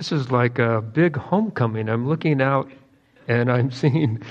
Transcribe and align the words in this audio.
this 0.00 0.12
is 0.12 0.30
like 0.30 0.58
a 0.58 0.80
big 0.80 1.14
homecoming. 1.14 1.90
I'm 1.90 2.08
looking 2.08 2.40
out 2.40 2.70
and 3.28 3.52
I'm 3.52 3.70
seeing 3.70 4.22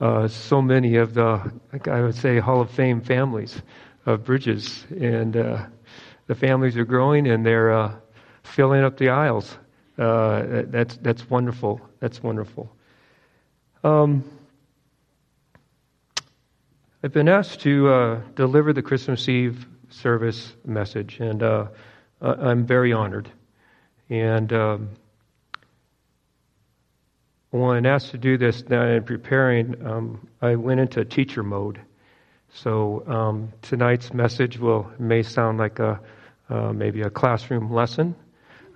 uh, 0.00 0.26
so 0.26 0.60
many 0.60 0.96
of 0.96 1.14
the, 1.14 1.52
I 1.88 2.00
would 2.00 2.16
say, 2.16 2.40
Hall 2.40 2.60
of 2.60 2.68
Fame 2.72 3.00
families 3.00 3.62
of 4.04 4.24
Bridges. 4.24 4.84
And 4.90 5.36
uh, 5.36 5.66
the 6.26 6.34
families 6.34 6.76
are 6.76 6.84
growing 6.84 7.28
and 7.28 7.46
they're 7.46 7.72
uh, 7.72 7.94
filling 8.42 8.82
up 8.82 8.96
the 8.96 9.10
aisles. 9.10 9.56
Uh, 9.96 10.62
that's, 10.66 10.96
that's 10.96 11.30
wonderful. 11.30 11.80
That's 12.00 12.20
wonderful. 12.20 12.74
Um, 13.84 14.24
I've 17.04 17.12
been 17.12 17.28
asked 17.28 17.60
to 17.60 17.88
uh, 17.88 18.20
deliver 18.34 18.72
the 18.72 18.82
Christmas 18.82 19.28
Eve 19.28 19.64
service 19.90 20.56
message, 20.64 21.20
and 21.20 21.40
uh, 21.40 21.66
I'm 22.20 22.66
very 22.66 22.92
honored. 22.92 23.30
And 24.12 24.52
um, 24.52 24.90
when 27.48 27.86
asked 27.86 28.10
to 28.10 28.18
do 28.18 28.36
this, 28.36 28.62
now 28.68 28.86
in 28.86 29.04
preparing, 29.04 29.86
um, 29.86 30.28
I 30.42 30.54
went 30.54 30.80
into 30.80 31.02
teacher 31.06 31.42
mode. 31.42 31.80
So 32.52 33.04
um, 33.06 33.50
tonight's 33.62 34.12
message 34.12 34.58
will 34.58 34.86
may 34.98 35.22
sound 35.22 35.56
like 35.56 35.78
a 35.78 35.98
uh, 36.50 36.74
maybe 36.74 37.00
a 37.00 37.08
classroom 37.08 37.72
lesson, 37.72 38.14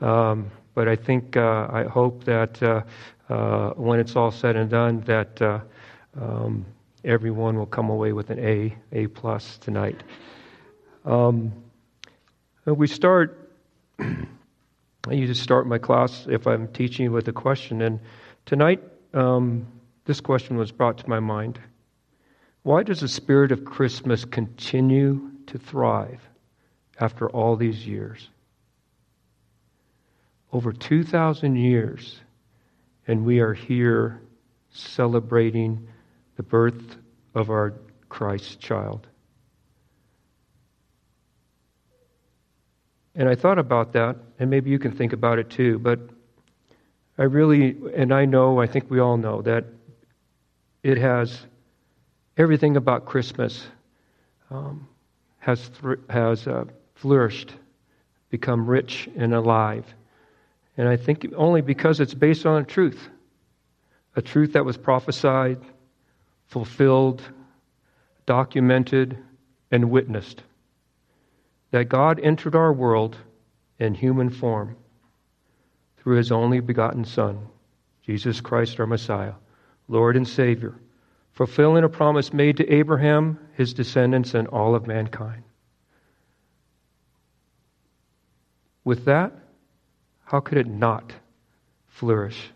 um, 0.01 0.51
but 0.73 0.88
I 0.88 0.96
think 0.96 1.37
uh, 1.37 1.66
I 1.71 1.84
hope 1.84 2.24
that 2.24 2.62
uh, 2.62 2.80
uh 3.29 3.73
when 3.73 4.01
it's 4.01 4.16
all 4.16 4.30
said 4.30 4.57
and 4.57 4.71
done, 4.71 5.02
that 5.02 5.43
uh, 5.43 5.60
um, 6.18 6.65
everyone 7.05 7.59
will 7.59 7.66
come 7.66 7.91
away 7.91 8.15
with 8.15 8.30
an 8.30 8.38
A, 8.38 8.74
A 8.93 9.07
plus 9.09 9.59
tonight. 9.59 10.02
Um, 11.05 11.52
we 12.65 12.87
start. 12.87 13.51
I 15.09 15.12
usually 15.12 15.34
start 15.34 15.69
my 15.69 15.78
class 15.78 16.27
if 16.28 16.48
I'm 16.48 16.66
teaching 16.69 17.12
with 17.12 17.28
a 17.28 17.33
question, 17.33 17.80
and 17.80 18.01
tonight 18.45 18.82
um, 19.15 19.66
this 20.04 20.21
question 20.21 20.57
was 20.57 20.73
brought 20.73 20.99
to 20.99 21.09
my 21.09 21.21
mind. 21.21 21.60
Why 22.65 22.82
does 22.82 23.01
the 23.01 23.09
spirit 23.09 23.52
of 23.52 23.65
Christmas 23.65 24.24
continue 24.24 25.30
to 25.46 25.59
thrive 25.59 26.21
after 26.99 27.30
all 27.30 27.54
these 27.54 27.87
years? 27.87 28.29
Over 30.52 30.73
2,000 30.73 31.54
years, 31.54 32.21
and 33.07 33.24
we 33.24 33.38
are 33.38 33.54
here 33.54 34.21
celebrating 34.73 35.87
the 36.37 36.43
birth 36.43 36.96
of 37.34 37.51
our 37.51 37.74
Christ 38.09 38.59
child. 38.59 39.07
And 43.16 43.28
I 43.28 43.34
thought 43.34 43.59
about 43.59 43.95
that, 43.95 44.16
and 44.38 44.50
maybe 44.50 44.70
you 44.70 44.78
can 44.78 44.92
think 44.92 45.14
about 45.14 45.38
it 45.38 45.48
too, 45.48 45.78
but 45.78 45.98
I 47.18 47.22
really, 47.22 47.74
and 47.95 48.12
I 48.12 48.26
know, 48.26 48.60
I 48.60 48.66
think 48.66 48.90
we 48.90 49.00
all 49.00 49.16
know, 49.16 49.40
that 49.42 49.64
it 50.82 50.98
has 50.98 51.46
everything 52.37 52.76
about 52.76 53.06
Christmas 53.06 53.66
um, 54.50 54.87
has, 55.38 55.70
th- 55.82 55.98
has 56.10 56.46
uh, 56.46 56.64
flourished, 56.94 57.54
become 58.28 58.66
rich 58.66 59.09
and 59.16 59.34
alive. 59.34 59.87
And 60.76 60.87
I 60.87 60.96
think 60.96 61.26
only 61.37 61.62
because 61.62 62.00
it's 62.00 62.14
based 62.14 62.44
on 62.46 62.62
a 62.62 62.64
truth 62.64 63.09
a 64.16 64.22
truth 64.22 64.54
that 64.54 64.64
was 64.64 64.78
prophesied, 64.78 65.60
fulfilled, 66.47 67.20
documented, 68.25 69.19
and 69.70 69.91
witnessed. 69.91 70.42
That 71.77 71.91
God 71.91 72.19
entered 72.22 72.55
our 72.55 72.72
world 72.72 73.19
in 73.78 73.93
human 73.93 74.31
form 74.31 74.78
through 75.99 76.16
his 76.16 76.33
only 76.33 76.60
begotten 76.60 77.05
Son, 77.05 77.49
Jesus 78.03 78.41
Christ 78.41 78.81
our 78.81 78.87
Messiah, 78.87 79.34
Lord 79.87 80.16
and 80.16 80.27
Savior 80.27 80.75
fulfilling 81.33 81.84
a 81.84 81.88
promise 81.91 82.33
made 82.33 82.56
to 82.56 82.73
Abraham, 82.73 83.39
his 83.59 83.75
descendants, 83.75 84.33
and 84.33 84.49
all 84.49 84.75
of 84.75 84.87
mankind. 84.87 85.43
With 88.83 89.05
that, 89.05 89.34
how 90.25 90.41
could 90.41 90.56
it 90.56 90.67
not 90.67 91.12
flourish 91.89 92.53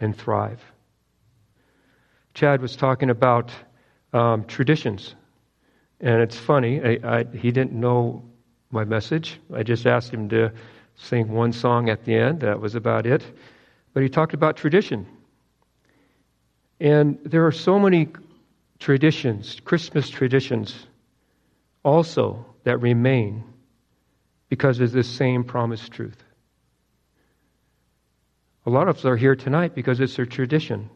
and 0.00 0.16
thrive? 0.16 0.62
Chad 2.32 2.62
was 2.62 2.76
talking 2.76 3.10
about 3.10 3.52
um, 4.14 4.46
traditions, 4.46 5.14
and 6.00 6.22
it's 6.22 6.38
funny. 6.38 6.80
I, 6.82 6.98
I, 7.04 7.24
he 7.24 7.50
didn't 7.50 7.74
know 7.74 8.24
my 8.74 8.84
message. 8.84 9.40
I 9.54 9.62
just 9.62 9.86
asked 9.86 10.12
him 10.12 10.28
to 10.28 10.52
sing 10.96 11.28
one 11.32 11.52
song 11.52 11.88
at 11.88 12.04
the 12.04 12.14
end. 12.14 12.40
That 12.40 12.60
was 12.60 12.74
about 12.74 13.06
it. 13.06 13.24
But 13.94 14.02
he 14.02 14.08
talked 14.10 14.34
about 14.34 14.56
tradition. 14.56 15.06
And 16.80 17.18
there 17.24 17.46
are 17.46 17.52
so 17.52 17.78
many 17.78 18.08
traditions, 18.78 19.60
Christmas 19.64 20.10
traditions, 20.10 20.86
also 21.84 22.44
that 22.64 22.78
remain 22.78 23.44
because 24.48 24.80
of 24.80 24.92
this 24.92 25.08
same 25.08 25.44
promised 25.44 25.92
truth. 25.92 26.22
A 28.66 28.70
lot 28.70 28.88
of 28.88 28.96
us 28.96 29.04
are 29.04 29.16
here 29.16 29.36
tonight 29.36 29.74
because 29.74 30.00
it's 30.00 30.18
a 30.18 30.26
tradition. 30.26 30.90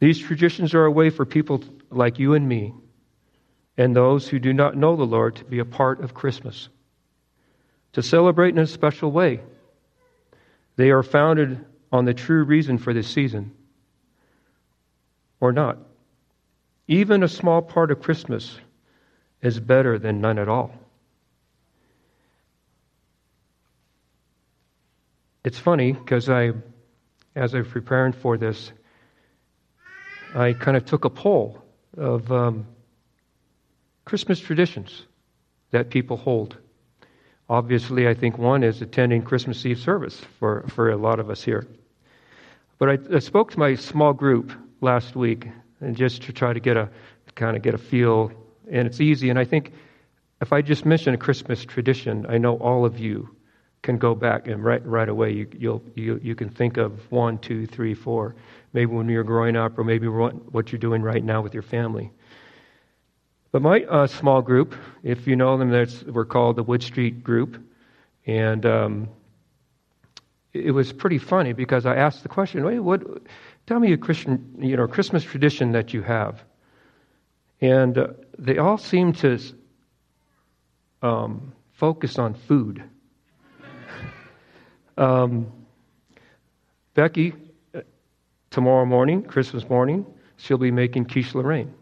These 0.00 0.18
traditions 0.18 0.74
are 0.74 0.84
a 0.84 0.90
way 0.90 1.10
for 1.10 1.24
people 1.24 1.62
like 1.90 2.18
you 2.18 2.34
and 2.34 2.48
me 2.48 2.74
and 3.76 3.94
those 3.94 4.28
who 4.28 4.38
do 4.38 4.52
not 4.52 4.76
know 4.76 4.96
the 4.96 5.04
Lord 5.04 5.36
to 5.36 5.44
be 5.44 5.58
a 5.58 5.64
part 5.64 6.00
of 6.00 6.14
Christmas, 6.14 6.68
to 7.92 8.02
celebrate 8.02 8.50
in 8.50 8.58
a 8.58 8.66
special 8.66 9.10
way. 9.10 9.40
They 10.76 10.90
are 10.90 11.02
founded 11.02 11.64
on 11.92 12.04
the 12.04 12.14
true 12.14 12.44
reason 12.44 12.78
for 12.78 12.92
this 12.92 13.08
season 13.08 13.52
or 15.40 15.52
not. 15.52 15.78
Even 16.86 17.22
a 17.22 17.28
small 17.28 17.62
part 17.62 17.90
of 17.90 18.00
Christmas 18.00 18.58
is 19.40 19.58
better 19.60 19.98
than 19.98 20.20
none 20.20 20.38
at 20.38 20.48
all. 20.48 20.72
It's 25.44 25.58
funny 25.58 25.92
because 25.92 26.30
I, 26.30 26.52
as 27.36 27.54
I 27.54 27.58
was 27.58 27.68
preparing 27.68 28.12
for 28.12 28.38
this, 28.38 28.72
I 30.34 30.54
kind 30.54 30.76
of 30.76 30.86
took 30.86 31.04
a 31.04 31.10
poll 31.10 31.62
of 31.96 32.32
um, 32.32 32.66
Christmas 34.04 34.38
traditions 34.40 35.06
that 35.70 35.90
people 35.90 36.16
hold. 36.16 36.56
Obviously, 37.48 38.08
I 38.08 38.14
think 38.14 38.38
one 38.38 38.62
is 38.62 38.80
attending 38.80 39.22
Christmas 39.22 39.64
Eve 39.66 39.78
service 39.78 40.20
for, 40.38 40.64
for 40.68 40.90
a 40.90 40.96
lot 40.96 41.20
of 41.20 41.30
us 41.30 41.42
here. 41.42 41.66
But 42.78 42.88
I, 42.90 43.16
I 43.16 43.18
spoke 43.18 43.50
to 43.52 43.58
my 43.58 43.74
small 43.74 44.12
group 44.12 44.52
last 44.80 45.16
week, 45.16 45.48
and 45.80 45.96
just 45.96 46.22
to 46.22 46.32
try 46.32 46.52
to 46.52 46.60
get 46.60 46.76
a 46.76 46.88
kind 47.34 47.56
of 47.56 47.62
get 47.62 47.74
a 47.74 47.78
feel. 47.78 48.32
And 48.70 48.86
it's 48.86 49.00
easy. 49.00 49.28
And 49.30 49.38
I 49.38 49.44
think 49.44 49.72
if 50.40 50.52
I 50.52 50.62
just 50.62 50.84
mention 50.84 51.14
a 51.14 51.18
Christmas 51.18 51.64
tradition, 51.64 52.26
I 52.28 52.38
know 52.38 52.56
all 52.56 52.84
of 52.84 52.98
you 52.98 53.28
can 53.82 53.98
go 53.98 54.14
back 54.14 54.48
and 54.48 54.64
right 54.64 54.84
right 54.86 55.08
away 55.10 55.30
you 55.30 55.46
you'll, 55.58 55.82
you 55.94 56.18
you 56.22 56.34
can 56.34 56.48
think 56.48 56.78
of 56.78 57.10
one, 57.12 57.38
two, 57.38 57.66
three, 57.66 57.94
four. 57.94 58.34
Maybe 58.72 58.92
when 58.92 59.08
you're 59.08 59.24
growing 59.24 59.56
up, 59.56 59.78
or 59.78 59.84
maybe 59.84 60.08
what 60.08 60.72
you're 60.72 60.78
doing 60.78 61.02
right 61.02 61.22
now 61.22 61.42
with 61.42 61.52
your 61.52 61.62
family. 61.62 62.10
But 63.54 63.62
my 63.62 63.84
uh, 63.84 64.08
small 64.08 64.42
group, 64.42 64.74
if 65.04 65.28
you 65.28 65.36
know 65.36 65.56
them, 65.56 65.70
we're 66.12 66.24
called 66.24 66.56
the 66.56 66.64
Wood 66.64 66.82
Street 66.82 67.22
Group, 67.22 67.64
and 68.26 68.66
um, 68.66 69.08
it 70.52 70.72
was 70.72 70.92
pretty 70.92 71.18
funny 71.18 71.52
because 71.52 71.86
I 71.86 71.94
asked 71.94 72.24
the 72.24 72.28
question, 72.28 72.64
"Wait, 72.64 72.80
what? 72.80 73.04
Tell 73.66 73.78
me 73.78 73.92
a 73.92 73.96
Christian, 73.96 74.56
you 74.58 74.76
know, 74.76 74.88
Christmas 74.88 75.22
tradition 75.22 75.70
that 75.70 75.94
you 75.94 76.02
have. 76.02 76.42
And 77.60 77.96
uh, 77.96 78.08
they 78.40 78.58
all 78.58 78.76
seemed 78.76 79.18
to 79.18 79.38
um, 81.00 81.52
focus 81.74 82.18
on 82.18 82.34
food. 82.34 82.82
um, 84.98 85.46
Becky, 86.94 87.34
uh, 87.72 87.82
tomorrow 88.50 88.84
morning, 88.84 89.22
Christmas 89.22 89.68
morning, 89.68 90.04
she'll 90.38 90.58
be 90.58 90.72
making 90.72 91.04
quiche 91.04 91.36
Lorraine. 91.36 91.72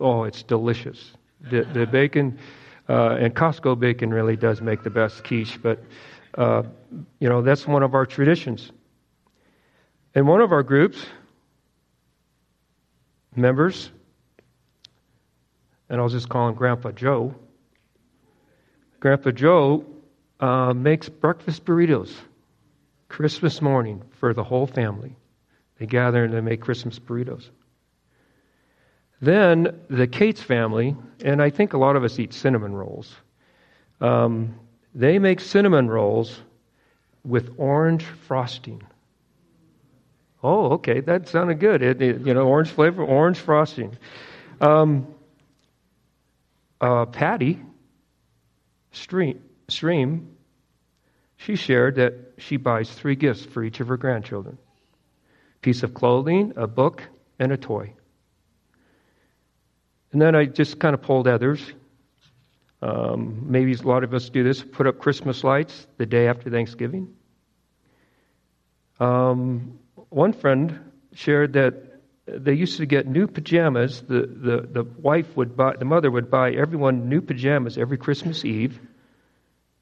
Oh, 0.00 0.24
it's 0.24 0.42
delicious. 0.42 1.12
The, 1.50 1.62
the 1.72 1.86
bacon, 1.86 2.38
uh, 2.88 3.16
and 3.20 3.34
Costco 3.34 3.78
bacon 3.78 4.12
really 4.12 4.36
does 4.36 4.60
make 4.60 4.82
the 4.82 4.90
best 4.90 5.24
quiche, 5.24 5.60
but, 5.62 5.82
uh, 6.36 6.62
you 7.18 7.28
know, 7.28 7.42
that's 7.42 7.66
one 7.66 7.82
of 7.82 7.94
our 7.94 8.06
traditions. 8.06 8.72
In 10.14 10.26
one 10.26 10.40
of 10.40 10.52
our 10.52 10.62
groups, 10.62 11.06
members, 13.34 13.90
and 15.88 16.00
I'll 16.00 16.08
just 16.08 16.28
call 16.28 16.48
him 16.48 16.54
Grandpa 16.54 16.90
Joe, 16.92 17.34
Grandpa 19.00 19.30
Joe 19.30 19.84
uh, 20.40 20.72
makes 20.74 21.08
breakfast 21.08 21.64
burritos 21.64 22.14
Christmas 23.08 23.62
morning 23.62 24.02
for 24.18 24.34
the 24.34 24.42
whole 24.42 24.66
family. 24.66 25.14
They 25.78 25.86
gather 25.86 26.24
and 26.24 26.34
they 26.34 26.40
make 26.40 26.60
Christmas 26.60 26.98
burritos. 26.98 27.50
Then 29.20 29.80
the 29.88 30.06
Cates 30.06 30.42
family, 30.42 30.94
and 31.24 31.42
I 31.42 31.50
think 31.50 31.72
a 31.72 31.78
lot 31.78 31.96
of 31.96 32.04
us 32.04 32.18
eat 32.18 32.34
cinnamon 32.34 32.74
rolls, 32.74 33.14
um, 34.00 34.54
they 34.94 35.18
make 35.18 35.40
cinnamon 35.40 35.88
rolls 35.88 36.40
with 37.24 37.54
orange 37.56 38.04
frosting. 38.04 38.82
Oh, 40.42 40.72
okay, 40.74 41.00
that 41.00 41.28
sounded 41.28 41.60
good. 41.60 41.82
It, 41.82 42.00
it, 42.00 42.20
you 42.26 42.34
know, 42.34 42.46
orange 42.46 42.70
flavor, 42.70 43.02
orange 43.02 43.38
frosting. 43.38 43.96
Um, 44.60 45.06
uh, 46.80 47.06
Patty 47.06 47.60
Stream, 48.92 49.42
Stream, 49.68 50.36
she 51.38 51.56
shared 51.56 51.96
that 51.96 52.14
she 52.38 52.56
buys 52.56 52.90
three 52.90 53.16
gifts 53.16 53.44
for 53.44 53.62
each 53.62 53.80
of 53.80 53.88
her 53.88 53.96
grandchildren: 53.96 54.58
piece 55.62 55.82
of 55.82 55.94
clothing, 55.94 56.52
a 56.56 56.66
book, 56.66 57.02
and 57.38 57.50
a 57.52 57.56
toy. 57.56 57.92
And 60.12 60.22
then 60.22 60.34
I 60.34 60.46
just 60.46 60.78
kind 60.78 60.94
of 60.94 61.02
pulled 61.02 61.28
others. 61.28 61.60
Um, 62.82 63.50
maybe 63.50 63.72
a 63.74 63.82
lot 63.82 64.04
of 64.04 64.14
us 64.14 64.28
do 64.28 64.44
this 64.44 64.62
put 64.62 64.86
up 64.86 64.98
Christmas 64.98 65.42
lights 65.42 65.86
the 65.96 66.06
day 66.06 66.28
after 66.28 66.50
Thanksgiving. 66.50 67.14
Um, 69.00 69.78
one 70.08 70.32
friend 70.32 70.78
shared 71.14 71.54
that 71.54 71.74
they 72.26 72.54
used 72.54 72.78
to 72.78 72.86
get 72.86 73.06
new 73.06 73.26
pajamas. 73.26 74.02
The, 74.02 74.26
the, 74.26 74.68
the 74.70 74.84
wife 74.84 75.36
would 75.36 75.56
buy, 75.56 75.76
the 75.76 75.84
mother 75.84 76.10
would 76.10 76.30
buy 76.30 76.52
everyone 76.52 77.08
new 77.08 77.20
pajamas 77.20 77.78
every 77.78 77.98
Christmas 77.98 78.44
Eve, 78.44 78.80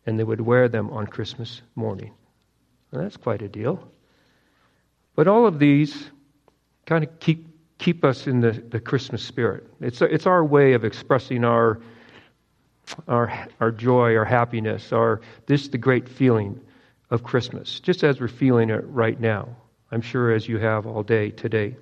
and 0.06 0.18
they 0.18 0.24
would 0.24 0.40
wear 0.40 0.68
them 0.68 0.90
on 0.90 1.06
Christmas 1.06 1.62
morning. 1.74 2.12
That's 2.92 3.16
quite 3.16 3.42
a 3.42 3.48
deal. 3.48 3.82
But 5.16 5.26
all 5.26 5.46
of 5.46 5.58
these 5.58 6.10
kind 6.86 7.04
of 7.04 7.18
keep, 7.18 7.46
keep 7.78 8.04
us 8.04 8.26
in 8.26 8.40
the, 8.40 8.52
the 8.52 8.80
Christmas 8.80 9.22
spirit. 9.22 9.66
It's, 9.80 10.00
it's 10.00 10.26
our 10.26 10.44
way 10.44 10.74
of 10.74 10.84
expressing 10.84 11.44
our, 11.44 11.80
our, 13.08 13.48
our 13.60 13.70
joy, 13.70 14.16
our 14.16 14.24
happiness, 14.24 14.92
our, 14.92 15.20
this 15.46 15.68
the 15.68 15.78
great 15.78 16.08
feeling 16.08 16.60
of 17.10 17.22
Christmas, 17.22 17.80
just 17.80 18.04
as 18.04 18.20
we're 18.20 18.28
feeling 18.28 18.70
it 18.70 18.84
right 18.86 19.18
now. 19.18 19.56
I'm 19.90 20.02
sure 20.02 20.32
as 20.32 20.48
you 20.48 20.58
have 20.58 20.86
all 20.86 21.02
day 21.02 21.30
today. 21.30 21.76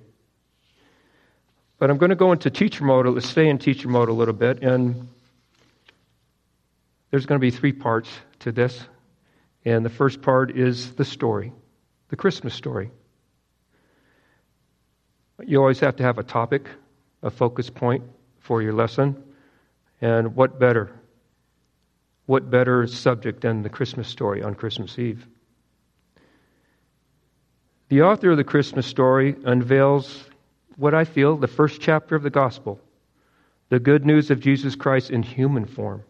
But 1.79 1.89
I'm 1.89 1.97
going 1.97 2.11
to 2.11 2.15
go 2.15 2.31
into 2.31 2.49
teacher 2.49 2.83
mode. 2.83 3.07
Let's 3.07 3.29
stay 3.29 3.49
in 3.49 3.57
teacher 3.57 3.87
mode 3.87 4.09
a 4.09 4.13
little 4.13 4.33
bit. 4.33 4.63
And 4.63 5.07
there's 7.11 7.25
going 7.25 7.39
to 7.39 7.41
be 7.41 7.51
three 7.51 7.73
parts 7.73 8.09
to 8.39 8.51
this. 8.51 8.79
And 9.65 9.85
the 9.85 9.89
first 9.89 10.21
part 10.21 10.55
is 10.57 10.93
the 10.93 11.05
story, 11.05 11.53
the 12.09 12.15
Christmas 12.15 12.53
story. 12.53 12.91
You 15.41 15.59
always 15.59 15.79
have 15.79 15.95
to 15.97 16.03
have 16.03 16.17
a 16.17 16.23
topic, 16.23 16.67
a 17.21 17.29
focus 17.29 17.69
point 17.69 18.03
for 18.39 18.61
your 18.61 18.73
lesson. 18.73 19.21
And 20.01 20.35
what 20.35 20.59
better? 20.59 20.91
What 22.25 22.49
better 22.49 22.85
subject 22.87 23.41
than 23.41 23.63
the 23.63 23.69
Christmas 23.69 24.07
story 24.07 24.43
on 24.43 24.55
Christmas 24.55 24.97
Eve? 24.99 25.25
The 27.89 28.03
author 28.03 28.31
of 28.31 28.37
the 28.37 28.43
Christmas 28.43 28.85
story 28.85 29.35
unveils 29.45 30.23
what 30.77 30.93
I 30.93 31.05
feel 31.05 31.37
the 31.37 31.47
first 31.47 31.81
chapter 31.81 32.15
of 32.15 32.23
the 32.23 32.29
gospel 32.29 32.79
the 33.69 33.79
good 33.79 34.05
news 34.05 34.29
of 34.29 34.39
Jesus 34.39 34.75
Christ 34.75 35.09
in 35.09 35.23
human 35.23 35.65
form. 35.65 36.03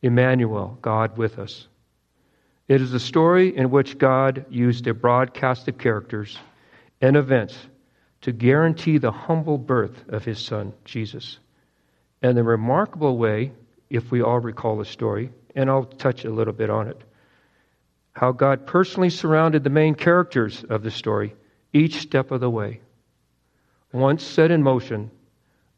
Emmanuel, 0.00 0.78
God 0.80 1.18
with 1.18 1.38
us. 1.38 1.68
It 2.66 2.80
is 2.80 2.94
a 2.94 3.00
story 3.00 3.54
in 3.54 3.70
which 3.70 3.98
God 3.98 4.46
used 4.48 4.86
a 4.86 4.94
broad 4.94 5.34
cast 5.34 5.68
of 5.68 5.76
characters 5.76 6.38
and 7.02 7.14
events 7.14 7.54
to 8.22 8.32
guarantee 8.32 8.98
the 8.98 9.12
humble 9.12 9.58
birth 9.58 10.08
of 10.08 10.24
his 10.24 10.38
son, 10.38 10.72
Jesus. 10.84 11.38
And 12.22 12.36
the 12.36 12.42
remarkable 12.42 13.16
way, 13.16 13.52
if 13.90 14.10
we 14.10 14.22
all 14.22 14.40
recall 14.40 14.76
the 14.76 14.84
story, 14.84 15.30
and 15.54 15.70
I'll 15.70 15.84
touch 15.84 16.24
a 16.24 16.30
little 16.30 16.52
bit 16.52 16.70
on 16.70 16.88
it, 16.88 17.00
how 18.12 18.32
God 18.32 18.66
personally 18.66 19.10
surrounded 19.10 19.62
the 19.62 19.70
main 19.70 19.94
characters 19.94 20.64
of 20.68 20.82
the 20.82 20.90
story 20.90 21.34
each 21.72 22.00
step 22.00 22.30
of 22.30 22.40
the 22.40 22.50
way. 22.50 22.80
Once 23.92 24.24
set 24.24 24.50
in 24.50 24.62
motion, 24.62 25.10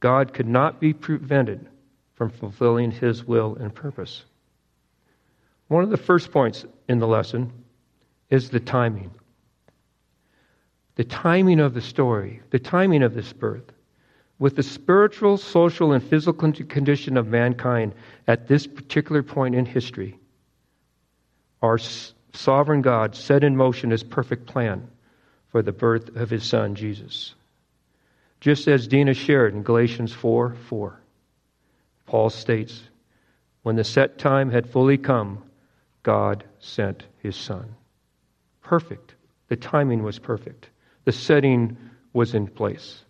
God 0.01 0.33
could 0.33 0.49
not 0.49 0.81
be 0.81 0.93
prevented 0.93 1.69
from 2.15 2.31
fulfilling 2.31 2.91
his 2.91 3.25
will 3.25 3.57
and 3.57 3.75
purpose. 3.75 4.25
One 5.69 5.85
of 5.85 5.91
the 5.91 5.97
first 5.97 6.33
points 6.33 6.65
in 6.89 6.99
the 6.99 7.07
lesson 7.07 7.53
is 8.31 8.51
the 8.51 8.61
timing. 8.61 9.11
The 10.97 11.05
timing 11.05 11.61
of 11.61 11.75
the 11.75 11.81
story, 11.81 12.43
the 12.51 12.59
timing 12.59 13.03
of 13.03 13.15
this 13.15 13.33
birth. 13.33 13.73
With 14.39 14.57
the 14.57 14.63
spiritual, 14.63 15.37
social, 15.37 15.93
and 15.93 16.03
physical 16.03 16.53
condition 16.53 17.17
of 17.17 17.29
mankind 17.29 17.95
at 18.27 18.49
this 18.49 18.67
particular 18.67 19.23
point 19.23 19.55
in 19.55 19.67
history, 19.67 20.19
our 21.63 21.79
sovereign 22.33 22.81
God 22.81 23.15
set 23.15 23.45
in 23.45 23.57
motion 23.57 23.91
his 23.91 24.03
perfect 24.03 24.47
plan 24.47 24.89
for 25.49 25.63
the 25.63 25.73
birth 25.73 26.17
of 26.17 26.31
his 26.31 26.45
son, 26.45 26.75
Jesus. 26.75 27.35
Just 28.41 28.67
as 28.69 28.89
Dina 28.89 29.13
shared 29.13 29.55
in 29.55 29.63
Galatians 29.63 30.13
4 30.13 30.55
4, 30.55 31.01
Paul 32.07 32.31
states, 32.31 32.83
When 33.63 33.77
the 33.77 33.85
set 33.85 34.19
time 34.19 34.51
had 34.51 34.69
fully 34.69 34.97
come, 34.97 35.43
God 36.03 36.45
sent 36.59 37.05
his 37.19 37.37
son. 37.37 37.75
Perfect. 38.63 39.15
The 39.49 39.57
timing 39.57 40.03
was 40.03 40.19
perfect, 40.19 40.71
the 41.11 41.17
setting 41.17 41.77
was 42.13 42.37
in 42.37 42.47
place. 42.47 43.03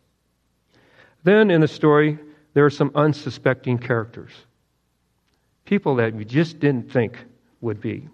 Then 1.23 1.51
in 1.51 1.61
the 1.61 1.69
story, 1.69 2.19
there 2.55 2.65
are 2.65 2.71
some 2.71 2.91
unsuspecting 2.95 3.77
characters, 3.77 4.31
people 5.67 5.97
that 5.97 6.15
we 6.15 6.25
just 6.25 6.61
didn't 6.61 6.91
think 6.91 7.19
would 7.61 7.79
be. 7.79 8.09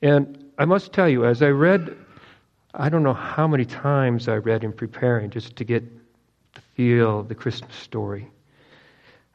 And 0.00 0.52
I 0.58 0.64
must 0.64 0.92
tell 0.92 1.08
you, 1.08 1.24
as 1.24 1.42
I 1.42 1.48
read, 1.48 1.96
I 2.72 2.88
don't 2.88 3.02
know 3.02 3.14
how 3.14 3.48
many 3.48 3.64
times 3.64 4.28
I 4.28 4.36
read 4.36 4.62
in 4.62 4.72
preparing 4.72 5.30
just 5.30 5.56
to 5.56 5.64
get 5.64 5.82
the 6.54 6.60
feel 6.76 7.18
of 7.18 7.28
the 7.28 7.34
Christmas 7.34 7.74
story. 7.74 8.30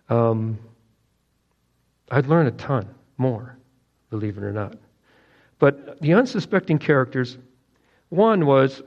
Um, 0.08 0.58
I'd 2.12 2.28
learn 2.28 2.48
a 2.48 2.52
ton 2.52 2.88
more, 3.18 3.58
believe 4.10 4.38
it 4.38 4.44
or 4.46 4.54
not. 4.54 4.78
But 5.60 6.00
the 6.00 6.14
unsuspecting 6.14 6.80
characters, 6.80 7.38
one 8.08 8.46
was, 8.46 8.82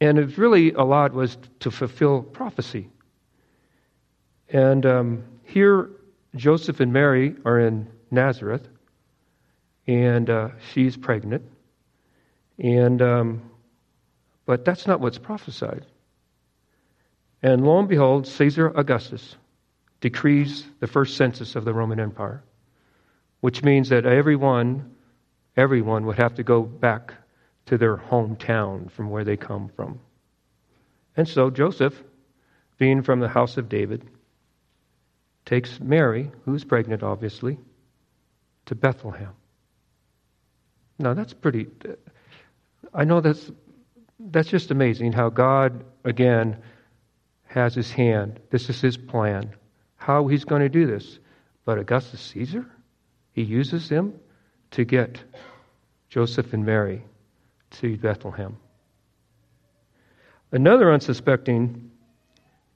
and 0.00 0.18
it 0.18 0.36
really 0.38 0.72
a 0.72 0.82
lot, 0.82 1.12
was 1.12 1.36
to 1.60 1.70
fulfill 1.70 2.22
prophecy. 2.22 2.88
And 4.48 4.84
um, 4.86 5.24
here, 5.44 5.90
Joseph 6.34 6.80
and 6.80 6.92
Mary 6.92 7.34
are 7.44 7.60
in 7.60 7.88
Nazareth 8.10 8.68
and 9.86 10.30
uh, 10.30 10.48
she's 10.72 10.96
pregnant. 10.96 11.42
And 12.58 13.02
um, 13.02 13.50
but 14.46 14.64
that's 14.64 14.86
not 14.86 15.00
what's 15.00 15.18
prophesied. 15.18 15.86
And 17.42 17.66
lo 17.66 17.78
and 17.78 17.88
behold, 17.88 18.26
Caesar 18.26 18.68
Augustus 18.68 19.36
decrees 20.00 20.66
the 20.80 20.86
first 20.86 21.16
census 21.16 21.56
of 21.56 21.64
the 21.64 21.72
Roman 21.72 22.00
Empire, 22.00 22.42
which 23.40 23.62
means 23.62 23.88
that 23.88 24.06
everyone, 24.06 24.94
everyone 25.56 26.06
would 26.06 26.16
have 26.16 26.34
to 26.34 26.42
go 26.42 26.62
back 26.62 27.14
to 27.66 27.78
their 27.78 27.96
hometown 27.96 28.90
from 28.90 29.10
where 29.10 29.24
they 29.24 29.36
come 29.36 29.70
from. 29.74 30.00
And 31.16 31.28
so 31.28 31.50
Joseph, 31.50 32.02
being 32.78 33.02
from 33.02 33.20
the 33.20 33.28
house 33.28 33.56
of 33.56 33.68
David, 33.68 34.04
takes 35.44 35.80
Mary, 35.80 36.30
who's 36.44 36.64
pregnant 36.64 37.02
obviously, 37.02 37.58
to 38.66 38.74
Bethlehem. 38.74 39.32
Now, 40.98 41.14
that's 41.14 41.34
pretty. 41.34 41.66
I 42.92 43.04
know 43.04 43.20
that's, 43.20 43.50
that's 44.18 44.48
just 44.48 44.70
amazing 44.70 45.12
how 45.12 45.28
God, 45.28 45.84
again, 46.04 46.58
has 47.46 47.74
his 47.74 47.90
hand. 47.90 48.40
This 48.50 48.68
is 48.70 48.80
his 48.80 48.96
plan. 48.96 49.50
How 49.96 50.28
he's 50.28 50.44
going 50.44 50.62
to 50.62 50.68
do 50.68 50.86
this. 50.86 51.18
But 51.64 51.78
Augustus 51.78 52.20
Caesar, 52.20 52.66
he 53.32 53.42
uses 53.42 53.88
him 53.88 54.14
to 54.72 54.84
get 54.84 55.22
Joseph 56.08 56.52
and 56.52 56.64
Mary 56.64 57.04
to 57.74 57.96
Bethlehem. 57.96 58.56
Another 60.52 60.92
unsuspecting 60.92 61.90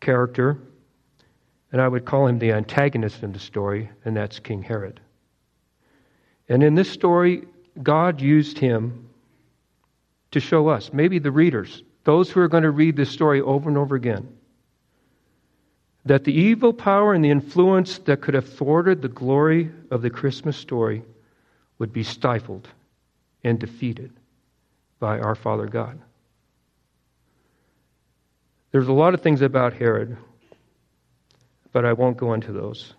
character, 0.01 0.59
and 1.73 1.81
I 1.81 1.89
would 1.89 2.05
call 2.05 2.27
him 2.27 2.39
the 2.39 2.53
antagonist 2.53 3.23
in 3.23 3.33
the 3.33 3.39
story, 3.39 3.89
and 4.05 4.17
that's 4.17 4.39
King 4.39 4.63
Herod. 4.63 5.01
And 6.49 6.63
in 6.63 6.75
this 6.75 6.91
story, 6.91 7.45
God 7.83 8.21
used 8.21 8.59
him 8.59 9.09
to 10.31 10.41
show 10.41 10.69
us, 10.69 10.93
maybe 10.93 11.19
the 11.19 11.31
readers, 11.31 11.83
those 12.05 12.31
who 12.31 12.41
are 12.41 12.49
going 12.49 12.63
to 12.63 12.71
read 12.71 12.97
this 12.97 13.11
story 13.11 13.41
over 13.41 13.69
and 13.69 13.79
over 13.79 13.95
again, 13.95 14.29
that 16.05 16.25
the 16.25 16.33
evil 16.33 16.73
power 16.73 17.13
and 17.15 17.25
the 17.25 17.31
influence 17.31 17.99
that 17.99 18.21
could 18.21 18.35
have 18.35 18.49
thwarted 18.49 19.03
the 19.03 19.09
glory 19.09 19.71
of 19.91 20.03
the 20.03 20.11
Christmas 20.11 20.57
story 20.57 21.03
would 21.79 21.93
be 21.93 22.03
stifled 22.03 22.69
and 23.45 23.59
defeated 23.59 24.18
by 24.99 25.19
our 25.19 25.35
Father 25.35 25.67
God. 25.67 26.01
There's 28.71 28.89
a 28.89 28.93
lot 28.93 29.15
of 29.15 29.23
things 29.23 29.41
about 29.43 29.73
Herod, 29.73 30.17
but 31.73 31.85
I 31.85 31.93
won't 31.95 32.17
go 32.17 32.35
into 32.35 32.53
those. 32.53 32.95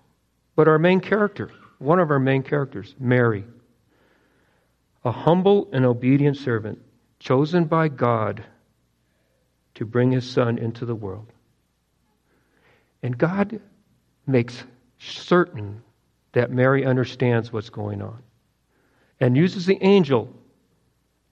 But 0.55 0.67
our 0.67 0.79
main 0.79 0.99
character, 0.99 1.51
one 1.77 1.99
of 1.99 2.11
our 2.11 2.19
main 2.19 2.43
characters, 2.43 2.95
Mary, 2.99 3.45
a 5.05 5.11
humble 5.11 5.69
and 5.71 5.85
obedient 5.85 6.37
servant, 6.37 6.79
chosen 7.19 7.65
by 7.65 7.87
God 7.87 8.43
to 9.75 9.85
bring 9.85 10.11
his 10.11 10.29
son 10.29 10.57
into 10.57 10.85
the 10.85 10.95
world. 10.95 11.31
And 13.01 13.17
God 13.17 13.61
makes 14.27 14.63
certain 14.99 15.81
that 16.33 16.51
Mary 16.51 16.85
understands 16.85 17.53
what's 17.53 17.69
going 17.69 18.01
on 18.01 18.21
and 19.19 19.37
uses 19.37 19.65
the 19.65 19.81
angel 19.81 20.33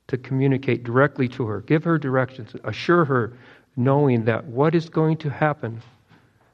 to 0.08 0.18
communicate 0.18 0.84
directly 0.84 1.28
to 1.28 1.46
her, 1.46 1.62
give 1.62 1.84
her 1.84 1.98
directions, 1.98 2.56
assure 2.64 3.06
her, 3.06 3.34
knowing 3.76 4.26
that 4.26 4.46
what 4.46 4.74
is 4.74 4.90
going 4.90 5.18
to 5.18 5.30
happen, 5.30 5.82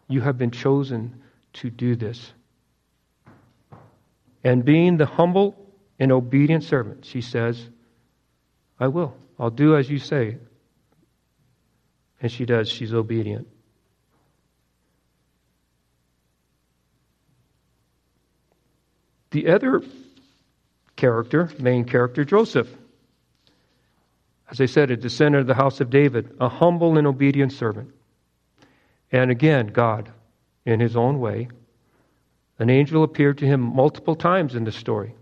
you 0.08 0.22
have 0.22 0.38
been 0.38 0.52
chosen 0.52 1.22
to 1.54 1.70
do 1.70 1.96
this. 1.96 2.34
And 4.44 4.66
being 4.66 4.98
the 4.98 5.06
humble 5.06 5.56
and 6.00 6.12
obedient 6.12 6.64
servant, 6.64 7.06
she 7.06 7.22
says, 7.22 7.70
I 8.80 8.88
will. 8.88 9.16
I'll 9.40 9.50
do 9.50 9.76
as 9.76 9.90
you 9.90 10.00
say. 10.00 10.38
And 12.22 12.32
she 12.32 12.46
does. 12.46 12.70
She's 12.70 12.94
obedient. 12.94 13.48
The 19.32 19.48
other 19.48 19.82
character, 20.96 21.50
main 21.60 21.86
character, 21.86 22.24
Joseph. 22.24 22.68
As 24.54 24.62
I 24.62 24.68
said, 24.68 24.92
a 24.92 24.96
descendant 24.96 25.42
of 25.42 25.48
the 25.48 25.56
house 25.56 25.82
of 25.82 25.90
David, 25.90 26.36
a 26.40 26.48
humble 26.48 27.00
and 27.00 27.08
obedient 27.08 27.52
servant. 27.52 27.92
And 29.12 29.32
again, 29.32 29.66
God, 29.66 30.12
in 30.64 30.80
his 30.80 30.96
own 30.96 31.20
way, 31.20 31.48
an 32.60 32.70
angel 32.70 33.02
appeared 33.02 33.40
to 33.40 33.48
him 33.48 33.62
multiple 33.62 34.14
times 34.14 34.54
in 34.54 34.64
the 34.64 34.72
story. 34.72 35.16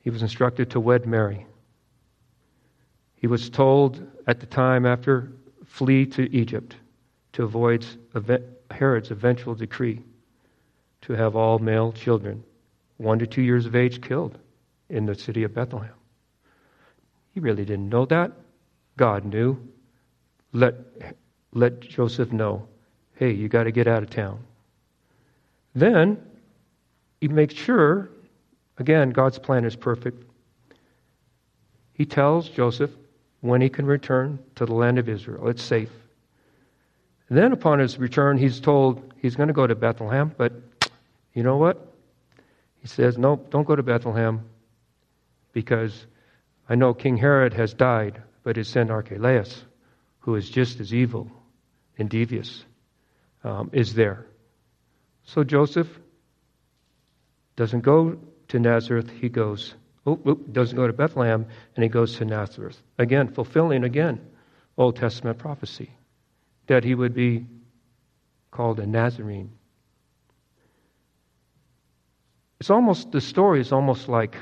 He 0.00 0.10
was 0.10 0.22
instructed 0.22 0.70
to 0.72 0.80
wed 0.80 1.06
Mary. 1.06 1.46
He 3.14 3.28
was 3.28 3.48
told 3.48 4.04
at 4.26 4.40
the 4.40 4.46
time 4.46 4.84
after, 4.84 5.30
flee 5.66 6.04
to 6.06 6.28
Egypt 6.34 6.74
to 7.34 7.44
avoid 7.44 7.86
Herod's 8.72 9.12
eventual 9.12 9.54
decree 9.54 10.02
to 11.02 11.12
have 11.12 11.36
all 11.36 11.60
male 11.60 11.92
children, 11.92 12.42
one 12.96 13.20
to 13.20 13.26
two 13.28 13.42
years 13.42 13.66
of 13.66 13.76
age, 13.76 14.02
killed 14.02 14.36
in 14.88 15.06
the 15.06 15.14
city 15.14 15.44
of 15.44 15.54
Bethlehem. 15.54 15.92
He 17.38 17.40
really 17.40 17.64
didn't 17.64 17.88
know 17.88 18.04
that. 18.06 18.32
God 18.96 19.24
knew. 19.24 19.62
Let, 20.52 20.74
let 21.52 21.78
Joseph 21.78 22.32
know 22.32 22.66
hey, 23.14 23.30
you 23.30 23.48
got 23.48 23.64
to 23.64 23.70
get 23.70 23.86
out 23.86 24.02
of 24.02 24.10
town. 24.10 24.40
Then 25.72 26.20
he 27.20 27.28
makes 27.28 27.54
sure, 27.54 28.10
again, 28.78 29.10
God's 29.10 29.38
plan 29.38 29.64
is 29.64 29.76
perfect. 29.76 30.24
He 31.92 32.04
tells 32.04 32.48
Joseph 32.48 32.90
when 33.40 33.60
he 33.60 33.68
can 33.68 33.86
return 33.86 34.40
to 34.56 34.66
the 34.66 34.74
land 34.74 34.98
of 34.98 35.08
Israel. 35.08 35.46
It's 35.46 35.62
safe. 35.62 35.92
Then 37.30 37.52
upon 37.52 37.78
his 37.78 37.98
return, 37.98 38.36
he's 38.36 38.58
told 38.58 39.12
he's 39.22 39.36
going 39.36 39.46
to 39.46 39.54
go 39.54 39.68
to 39.68 39.76
Bethlehem, 39.76 40.34
but 40.36 40.54
you 41.34 41.44
know 41.44 41.56
what? 41.56 41.86
He 42.82 42.88
says, 42.88 43.16
No, 43.16 43.36
don't 43.50 43.64
go 43.64 43.76
to 43.76 43.82
Bethlehem 43.84 44.44
because 45.52 46.06
I 46.68 46.74
know 46.74 46.92
King 46.92 47.16
Herod 47.16 47.54
has 47.54 47.72
died, 47.72 48.22
but 48.42 48.56
his 48.56 48.68
son 48.68 48.90
Archelaus, 48.90 49.64
who 50.20 50.34
is 50.34 50.50
just 50.50 50.80
as 50.80 50.92
evil 50.92 51.30
and 51.96 52.10
devious, 52.10 52.64
um, 53.42 53.70
is 53.72 53.94
there. 53.94 54.26
So 55.24 55.44
Joseph 55.44 55.88
doesn't 57.56 57.80
go 57.80 58.18
to 58.48 58.58
Nazareth, 58.58 59.10
he 59.10 59.28
goes, 59.28 59.74
oh, 60.06 60.20
oh, 60.24 60.34
doesn't 60.34 60.76
go 60.76 60.86
to 60.86 60.92
Bethlehem, 60.92 61.46
and 61.74 61.82
he 61.82 61.88
goes 61.88 62.16
to 62.16 62.24
Nazareth. 62.24 62.80
Again, 62.98 63.28
fulfilling 63.28 63.84
again 63.84 64.20
Old 64.76 64.96
Testament 64.96 65.38
prophecy 65.38 65.90
that 66.66 66.84
he 66.84 66.94
would 66.94 67.14
be 67.14 67.46
called 68.50 68.78
a 68.78 68.86
Nazarene. 68.86 69.50
It's 72.60 72.70
almost, 72.70 73.12
the 73.12 73.20
story 73.20 73.60
is 73.60 73.72
almost 73.72 74.08
like 74.08 74.36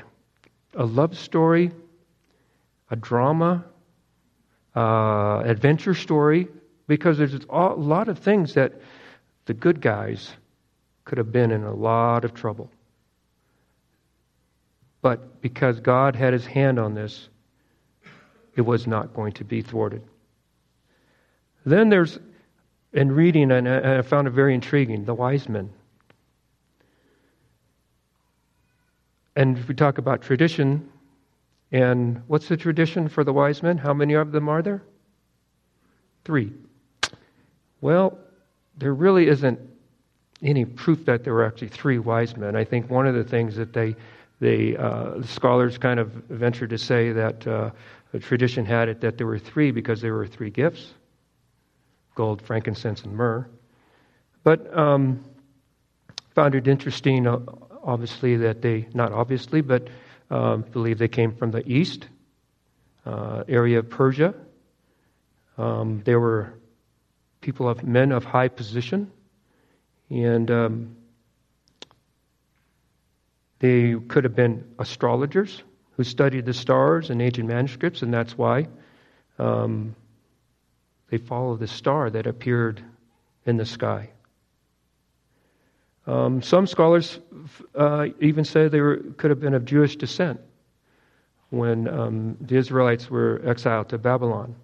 a 0.73 0.85
love 0.85 1.17
story, 1.17 1.71
a 2.89 2.95
drama, 2.95 3.65
uh, 4.75 5.41
adventure 5.45 5.93
story, 5.93 6.47
because 6.87 7.17
there's 7.17 7.33
a 7.33 7.57
lot 7.75 8.07
of 8.07 8.19
things 8.19 8.53
that 8.53 8.73
the 9.45 9.53
good 9.53 9.81
guys 9.81 10.31
could 11.05 11.17
have 11.17 11.31
been 11.31 11.51
in 11.51 11.63
a 11.63 11.73
lot 11.73 12.25
of 12.25 12.33
trouble. 12.33 12.69
But 15.01 15.41
because 15.41 15.79
God 15.79 16.15
had 16.15 16.33
his 16.33 16.45
hand 16.45 16.79
on 16.79 16.93
this, 16.93 17.29
it 18.55 18.61
was 18.61 18.87
not 18.87 19.13
going 19.13 19.33
to 19.33 19.43
be 19.43 19.61
thwarted. 19.61 20.01
Then 21.65 21.89
there's, 21.89 22.17
in 22.93 23.11
reading, 23.11 23.51
and 23.51 23.67
I 23.67 24.01
found 24.01 24.27
it 24.27 24.31
very 24.31 24.53
intriguing, 24.53 25.05
the 25.05 25.13
wise 25.13 25.47
men. 25.47 25.69
And 29.35 29.57
if 29.57 29.67
we 29.67 29.75
talk 29.75 29.97
about 29.97 30.21
tradition, 30.23 30.89
and 31.71 32.21
what's 32.27 32.47
the 32.47 32.57
tradition 32.57 33.09
for 33.09 33.23
the 33.23 33.33
wise 33.33 33.61
men? 33.61 33.77
How 33.77 33.93
many 33.93 34.13
of 34.13 34.31
them 34.31 34.49
are 34.49 34.61
there? 34.61 34.83
Three. 36.23 36.53
Well, 37.81 38.17
there 38.77 38.93
really 38.93 39.27
isn't 39.27 39.59
any 40.41 40.65
proof 40.65 41.05
that 41.05 41.23
there 41.23 41.33
were 41.33 41.45
actually 41.45 41.69
three 41.69 41.99
wise 41.99 42.37
men. 42.37 42.55
I 42.55 42.63
think 42.63 42.89
one 42.89 43.07
of 43.07 43.15
the 43.15 43.23
things 43.23 43.55
that 43.55 43.73
they, 43.73 43.95
they 44.39 44.75
uh, 44.77 45.17
the 45.17 45.27
scholars 45.27 45.77
kind 45.77 45.99
of 45.99 46.09
ventured 46.29 46.69
to 46.69 46.77
say 46.77 47.11
that 47.11 47.45
uh, 47.47 47.71
the 48.11 48.19
tradition 48.19 48.65
had 48.65 48.87
it 48.89 49.01
that 49.01 49.17
there 49.17 49.27
were 49.27 49.39
three 49.39 49.71
because 49.71 50.01
there 50.01 50.13
were 50.13 50.27
three 50.27 50.49
gifts 50.49 50.93
gold, 52.15 52.41
frankincense, 52.41 53.03
and 53.03 53.13
myrrh. 53.13 53.47
But 54.43 54.75
um, 54.75 55.23
found 56.33 56.55
it 56.55 56.67
interesting. 56.67 57.27
Uh, 57.27 57.39
obviously 57.87 58.35
that 58.35 58.61
they, 58.61 58.87
not 58.93 59.13
obviously, 59.13 59.61
but 59.61 59.87
um, 60.29 60.61
believe 60.61 60.97
they 60.97 61.07
came 61.07 61.35
from 61.35 61.51
the 61.51 61.67
east 61.67 62.07
uh, 63.05 63.43
area 63.47 63.79
of 63.79 63.89
Persia. 63.89 64.33
Um, 65.57 66.01
they 66.03 66.15
were 66.15 66.53
people 67.41 67.69
of 67.69 67.83
men 67.83 68.11
of 68.11 68.25
high 68.25 68.47
position, 68.47 69.11
and 70.09 70.51
um, 70.51 70.95
they 73.59 73.95
could 74.07 74.23
have 74.23 74.35
been 74.35 74.75
astrologers 74.77 75.63
who 75.95 76.03
studied 76.03 76.45
the 76.45 76.53
stars 76.53 77.09
and 77.09 77.21
ancient 77.21 77.47
manuscripts, 77.47 78.01
and 78.01 78.13
that's 78.13 78.37
why 78.37 78.67
um, 79.39 79.95
they 81.09 81.17
follow 81.17 81.55
the 81.55 81.67
star 81.67 82.09
that 82.09 82.27
appeared 82.27 82.83
in 83.45 83.57
the 83.57 83.65
sky. 83.65 84.09
Um, 86.07 86.41
some 86.41 86.65
scholars 86.65 87.19
uh, 87.75 88.07
even 88.21 88.45
say 88.45 88.69
they 88.69 88.79
were, 88.79 88.97
could 89.17 89.29
have 89.29 89.41
been 89.41 89.53
of 89.53 89.65
Jewish 89.65 89.97
descent 89.97 90.39
when 91.49 91.87
um, 91.87 92.37
the 92.41 92.55
Israelites 92.55 93.09
were 93.09 93.41
exiled 93.45 93.89
to 93.89 93.97
Babylon. 93.97 94.55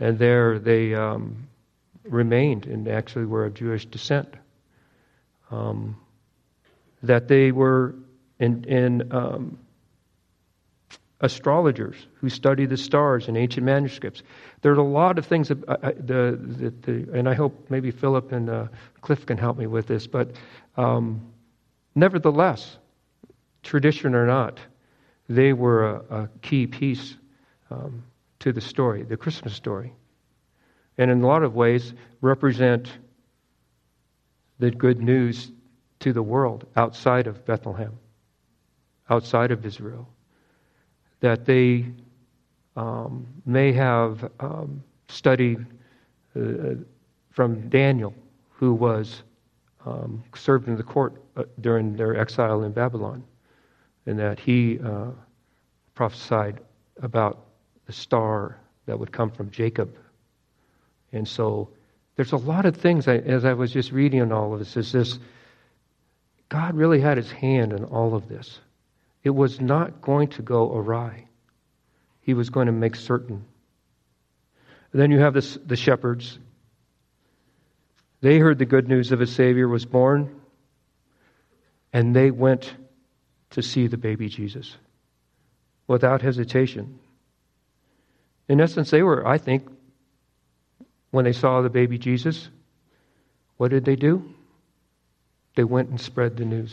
And 0.00 0.18
there 0.18 0.58
they 0.58 0.94
um, 0.94 1.46
remained 2.04 2.66
and 2.66 2.88
actually 2.88 3.26
were 3.26 3.44
of 3.44 3.54
Jewish 3.54 3.86
descent. 3.86 4.34
Um, 5.50 5.96
that 7.02 7.28
they 7.28 7.52
were 7.52 7.94
in, 8.40 8.64
in 8.64 9.12
um, 9.12 9.58
astrologers 11.20 11.96
who 12.14 12.28
study 12.28 12.66
the 12.66 12.76
stars 12.76 13.28
in 13.28 13.36
ancient 13.36 13.64
manuscripts. 13.64 14.22
There's 14.60 14.78
a 14.78 14.82
lot 14.82 15.18
of 15.18 15.26
things 15.26 15.48
that, 15.48 15.66
uh, 15.68 15.76
uh 15.82 15.92
the, 15.98 16.38
the, 16.40 16.70
the, 16.82 17.18
and 17.18 17.28
I 17.28 17.34
hope 17.34 17.70
maybe 17.70 17.90
Philip 17.90 18.32
and 18.32 18.50
uh, 18.50 18.66
Cliff 19.00 19.24
can 19.24 19.38
help 19.38 19.56
me 19.56 19.66
with 19.66 19.86
this, 19.86 20.06
but 20.06 20.32
um, 20.76 21.32
nevertheless, 21.94 22.76
tradition 23.62 24.14
or 24.14 24.26
not, 24.26 24.60
they 25.28 25.52
were 25.52 25.96
a, 25.96 26.22
a 26.22 26.28
key 26.42 26.66
piece 26.66 27.16
um, 27.70 28.04
to 28.40 28.52
the 28.52 28.60
story, 28.60 29.02
the 29.02 29.16
Christmas 29.16 29.54
story. 29.54 29.92
And 30.98 31.10
in 31.10 31.22
a 31.22 31.26
lot 31.26 31.42
of 31.42 31.54
ways, 31.54 31.94
represent 32.20 32.90
the 34.58 34.70
good 34.70 35.00
news 35.00 35.50
to 36.00 36.12
the 36.12 36.22
world 36.22 36.66
outside 36.76 37.26
of 37.26 37.44
Bethlehem, 37.46 37.98
outside 39.08 39.50
of 39.50 39.64
Israel 39.64 40.08
that 41.20 41.44
they 41.44 41.86
um, 42.76 43.26
may 43.44 43.72
have 43.72 44.30
um, 44.40 44.82
studied 45.08 45.64
uh, 46.36 46.74
from 47.30 47.68
Daniel, 47.68 48.14
who 48.50 48.74
was 48.74 49.22
um, 49.84 50.22
served 50.34 50.68
in 50.68 50.76
the 50.76 50.82
court 50.82 51.22
uh, 51.36 51.44
during 51.60 51.96
their 51.96 52.18
exile 52.18 52.62
in 52.64 52.72
Babylon, 52.72 53.22
and 54.06 54.18
that 54.18 54.38
he 54.38 54.78
uh, 54.80 55.10
prophesied 55.94 56.60
about 57.02 57.46
the 57.86 57.92
star 57.92 58.58
that 58.86 58.98
would 58.98 59.12
come 59.12 59.30
from 59.30 59.50
Jacob. 59.50 59.96
And 61.12 61.26
so 61.26 61.70
there's 62.16 62.32
a 62.32 62.36
lot 62.36 62.66
of 62.66 62.76
things, 62.76 63.08
I, 63.08 63.16
as 63.18 63.44
I 63.44 63.52
was 63.52 63.72
just 63.72 63.92
reading 63.92 64.20
on 64.22 64.32
all 64.32 64.52
of 64.52 64.58
this, 64.58 64.76
is 64.76 64.92
this 64.92 65.18
God 66.48 66.74
really 66.74 67.00
had 67.00 67.16
his 67.16 67.30
hand 67.30 67.72
in 67.72 67.84
all 67.84 68.14
of 68.14 68.28
this. 68.28 68.60
It 69.26 69.34
was 69.34 69.60
not 69.60 70.00
going 70.00 70.28
to 70.28 70.40
go 70.40 70.72
awry. 70.72 71.26
He 72.20 72.32
was 72.32 72.48
going 72.48 72.66
to 72.66 72.72
make 72.72 72.94
certain. 72.94 73.44
then 74.92 75.10
you 75.10 75.18
have 75.18 75.34
this, 75.34 75.58
the 75.66 75.74
shepherds. 75.74 76.38
They 78.20 78.38
heard 78.38 78.58
the 78.58 78.66
good 78.66 78.86
news 78.86 79.10
of 79.10 79.20
a 79.20 79.26
Savior 79.26 79.66
was 79.66 79.84
born, 79.84 80.40
and 81.92 82.14
they 82.14 82.30
went 82.30 82.72
to 83.50 83.62
see 83.62 83.88
the 83.88 83.96
baby 83.96 84.28
Jesus 84.28 84.76
without 85.88 86.22
hesitation. 86.22 87.00
In 88.48 88.60
essence, 88.60 88.90
they 88.90 89.02
were, 89.02 89.26
I 89.26 89.38
think, 89.38 89.66
when 91.10 91.24
they 91.24 91.32
saw 91.32 91.62
the 91.62 91.68
baby 91.68 91.98
Jesus, 91.98 92.48
what 93.56 93.72
did 93.72 93.84
they 93.86 93.96
do? 93.96 94.32
They 95.56 95.64
went 95.64 95.88
and 95.88 96.00
spread 96.00 96.36
the 96.36 96.44
news 96.44 96.72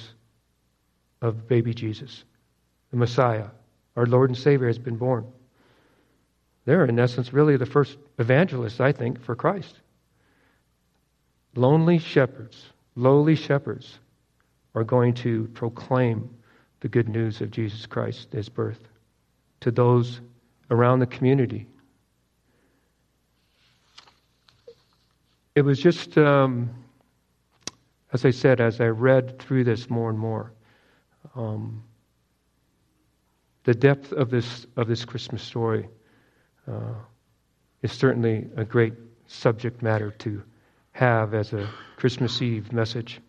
of 1.20 1.48
baby 1.48 1.74
Jesus, 1.74 2.24
the 2.94 2.98
Messiah, 2.98 3.48
our 3.96 4.06
Lord 4.06 4.30
and 4.30 4.38
Savior, 4.38 4.68
has 4.68 4.78
been 4.78 4.98
born. 4.98 5.26
They're, 6.66 6.86
in 6.86 7.00
essence, 7.00 7.34
really 7.34 7.58
the 7.58 7.66
first 7.66 7.98
evangelists, 8.20 8.80
I 8.80 8.92
think, 8.92 9.20
for 9.20 9.36
Christ. 9.36 9.80
Lonely 11.56 11.98
shepherds, 11.98 12.68
lowly 12.94 13.36
shepherds, 13.36 13.98
are 14.76 14.84
going 14.84 15.16
to 15.16 15.50
proclaim 15.56 16.30
the 16.82 16.88
good 16.88 17.10
news 17.10 17.42
of 17.42 17.50
Jesus 17.50 17.88
Christ, 17.88 18.32
his 18.32 18.48
birth, 18.48 18.88
to 19.62 19.72
those 19.72 20.22
around 20.70 21.00
the 21.00 21.08
community. 21.08 21.66
It 25.56 25.64
was 25.64 25.80
just, 25.80 26.16
um, 26.20 26.70
as 28.12 28.24
I 28.24 28.30
said, 28.30 28.62
as 28.62 28.80
I 28.80 28.86
read 28.90 29.40
through 29.40 29.64
this 29.64 29.90
more 29.90 30.12
and 30.12 30.20
more, 30.20 30.52
um, 31.36 31.84
the 33.64 33.74
depth 33.74 34.12
of 34.12 34.30
this 34.30 34.66
of 34.76 34.88
this 34.88 35.06
Christmas 35.06 35.42
story 35.42 35.88
uh, 36.68 36.94
is 37.82 37.92
certainly 37.92 38.48
a 38.56 38.64
great 38.64 38.94
subject 39.28 39.82
matter 39.82 40.12
to 40.12 40.42
have 40.92 41.34
as 41.34 41.54
a 41.54 41.70
Christmas 41.98 42.42
Eve 42.42 42.72
message. 42.72 43.20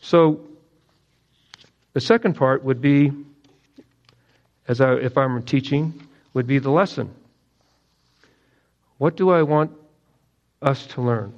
So, 0.00 0.40
the 1.92 2.00
second 2.00 2.34
part 2.34 2.64
would 2.64 2.80
be, 2.80 3.12
as 4.66 4.80
I, 4.80 4.94
if 4.94 5.18
I'm 5.18 5.42
teaching, 5.42 6.08
would 6.32 6.46
be 6.46 6.58
the 6.58 6.70
lesson. 6.70 7.14
What 8.98 9.16
do 9.16 9.30
I 9.30 9.42
want 9.42 9.72
us 10.62 10.86
to 10.88 11.02
learn? 11.02 11.34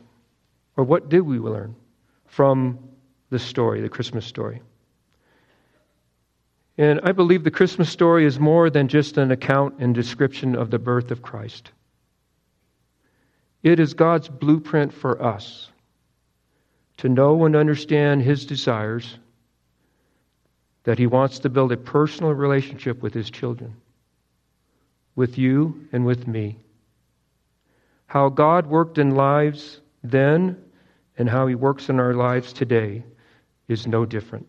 Or 0.77 0.85
what 0.85 1.09
did 1.09 1.21
we 1.21 1.39
learn 1.39 1.75
from 2.27 2.79
the 3.31 3.39
story, 3.39 3.81
the 3.81 3.89
Christmas 3.89 4.27
story? 4.27 4.63
And 6.79 7.01
I 7.03 7.13
believe 7.13 7.45
the 7.45 7.51
Christmas 7.51 7.91
story 7.91 8.25
is 8.25 8.41
more 8.41 8.71
than 8.71 8.89
just 8.89 9.19
an 9.19 9.31
account 9.31 9.77
and 9.79 9.95
description 9.95 10.57
of 10.57 10.71
the 10.71 10.79
birth 10.79 11.11
of 11.11 11.23
Christ. 11.23 11.71
It 13.63 13.79
is 13.79 13.95
God's 13.95 14.29
blueprint 14.29 14.93
for 14.93 15.23
us 15.23 15.71
to 16.99 17.09
know 17.09 17.45
and 17.45 17.57
understand 17.57 18.23
His 18.23 18.47
desires, 18.47 19.19
that 20.85 20.99
He 20.99 21.07
wants 21.07 21.41
to 21.41 21.49
build 21.49 21.73
a 21.73 21.77
personal 21.77 22.33
relationship 22.33 23.03
with 23.03 23.15
His 23.15 23.31
children, 23.31 23.77
with 25.15 25.39
you 25.39 25.89
and 25.93 26.07
with 26.07 26.27
me. 26.27 26.59
How 28.07 28.29
God 28.29 28.67
worked 28.67 28.99
in 28.99 29.15
lives 29.15 29.81
then 30.03 30.57
and 31.17 31.29
how 31.29 31.47
He 31.47 31.55
works 31.55 31.89
in 31.89 32.01
our 32.01 32.15
lives 32.15 32.53
today 32.53 33.05
is 33.69 33.87
no 33.87 34.05
different. 34.05 34.49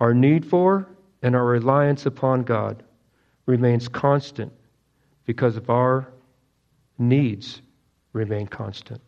Our 0.00 0.14
need 0.14 0.46
for 0.46 0.88
and 1.22 1.36
our 1.36 1.44
reliance 1.44 2.06
upon 2.06 2.42
God 2.42 2.82
remains 3.46 3.88
constant 3.88 4.52
because 5.26 5.56
of 5.56 5.68
our 5.70 6.08
needs 6.98 7.60
remain 8.12 8.46
constant. 8.46 9.00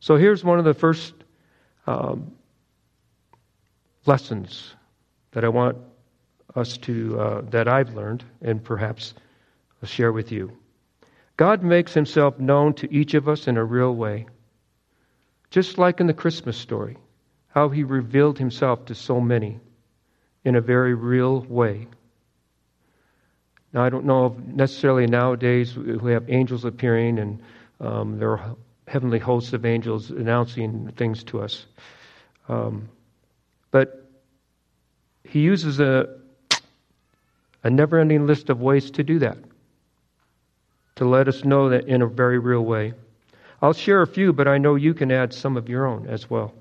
So 0.00 0.16
here's 0.16 0.44
one 0.44 0.58
of 0.58 0.64
the 0.64 0.74
first 0.74 1.14
um, 1.86 2.32
lessons 4.04 4.74
that 5.32 5.44
I 5.44 5.48
want 5.48 5.78
us 6.54 6.76
to, 6.78 7.20
uh, 7.20 7.40
that 7.50 7.68
I've 7.68 7.94
learned 7.94 8.24
and 8.42 8.62
perhaps 8.62 9.14
I'll 9.82 9.88
share 9.88 10.12
with 10.12 10.30
you. 10.30 10.56
God 11.36 11.62
makes 11.62 11.92
himself 11.92 12.38
known 12.38 12.72
to 12.74 12.92
each 12.92 13.14
of 13.14 13.28
us 13.28 13.46
in 13.46 13.56
a 13.56 13.64
real 13.64 13.94
way. 13.94 14.26
Just 15.50 15.78
like 15.78 16.00
in 16.00 16.06
the 16.06 16.14
Christmas 16.14 16.56
story, 16.56 16.96
how 17.56 17.70
he 17.70 17.84
revealed 17.84 18.38
himself 18.38 18.84
to 18.84 18.94
so 18.94 19.18
many 19.18 19.58
in 20.44 20.56
a 20.56 20.60
very 20.60 20.92
real 20.92 21.40
way. 21.40 21.86
Now, 23.72 23.82
I 23.82 23.88
don't 23.88 24.04
know 24.04 24.26
if 24.26 24.36
necessarily 24.46 25.06
nowadays 25.06 25.74
we 25.74 26.12
have 26.12 26.28
angels 26.28 26.66
appearing 26.66 27.18
and 27.18 27.42
um, 27.80 28.18
there 28.18 28.32
are 28.32 28.56
heavenly 28.86 29.18
hosts 29.18 29.54
of 29.54 29.64
angels 29.64 30.10
announcing 30.10 30.92
things 30.98 31.24
to 31.24 31.40
us. 31.40 31.64
Um, 32.46 32.90
but 33.70 34.06
he 35.24 35.40
uses 35.40 35.80
a, 35.80 36.14
a 37.64 37.70
never 37.70 37.98
ending 37.98 38.26
list 38.26 38.50
of 38.50 38.60
ways 38.60 38.90
to 38.90 39.02
do 39.02 39.18
that, 39.20 39.38
to 40.96 41.06
let 41.06 41.26
us 41.26 41.42
know 41.42 41.70
that 41.70 41.88
in 41.88 42.02
a 42.02 42.06
very 42.06 42.38
real 42.38 42.66
way. 42.66 42.92
I'll 43.62 43.72
share 43.72 44.02
a 44.02 44.06
few, 44.06 44.34
but 44.34 44.46
I 44.46 44.58
know 44.58 44.74
you 44.74 44.92
can 44.92 45.10
add 45.10 45.32
some 45.32 45.56
of 45.56 45.70
your 45.70 45.86
own 45.86 46.06
as 46.06 46.28
well. 46.28 46.52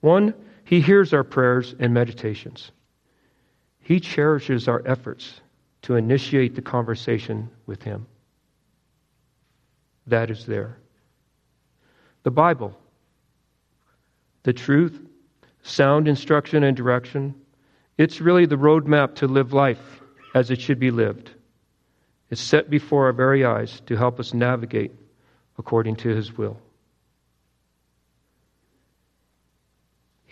One, 0.00 0.34
he 0.64 0.80
hears 0.80 1.12
our 1.12 1.24
prayers 1.24 1.74
and 1.78 1.94
meditations. 1.94 2.72
He 3.80 4.00
cherishes 4.00 4.68
our 4.68 4.82
efforts 4.84 5.40
to 5.82 5.94
initiate 5.94 6.54
the 6.54 6.62
conversation 6.62 7.48
with 7.66 7.82
him. 7.82 8.06
That 10.06 10.30
is 10.30 10.46
there. 10.46 10.78
The 12.24 12.30
Bible, 12.30 12.76
the 14.42 14.52
truth, 14.52 15.00
sound 15.62 16.08
instruction 16.08 16.64
and 16.64 16.76
direction, 16.76 17.34
it's 17.98 18.20
really 18.20 18.46
the 18.46 18.56
roadmap 18.56 19.14
to 19.16 19.28
live 19.28 19.52
life 19.52 20.00
as 20.34 20.50
it 20.50 20.60
should 20.60 20.78
be 20.78 20.90
lived. 20.90 21.30
It's 22.30 22.40
set 22.40 22.68
before 22.68 23.06
our 23.06 23.12
very 23.12 23.44
eyes 23.44 23.80
to 23.86 23.96
help 23.96 24.18
us 24.18 24.34
navigate 24.34 24.92
according 25.58 25.96
to 25.96 26.08
his 26.08 26.36
will. 26.36 26.58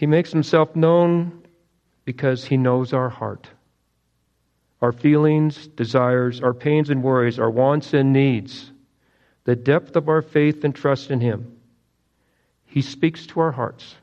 He 0.04 0.06
makes 0.06 0.32
himself 0.32 0.76
known 0.76 1.44
because 2.04 2.44
he 2.44 2.58
knows 2.58 2.92
our 2.92 3.08
heart, 3.08 3.48
our 4.82 4.92
feelings, 4.92 5.66
desires, 5.66 6.42
our 6.42 6.52
pains 6.52 6.90
and 6.90 7.02
worries, 7.02 7.38
our 7.38 7.48
wants 7.48 7.94
and 7.94 8.12
needs, 8.12 8.70
the 9.44 9.56
depth 9.56 9.96
of 9.96 10.10
our 10.10 10.20
faith 10.20 10.62
and 10.62 10.74
trust 10.74 11.10
in 11.10 11.22
him. 11.22 11.56
He 12.66 12.82
speaks 12.82 13.24
to 13.28 13.40
our 13.40 13.52
hearts. 13.52 13.94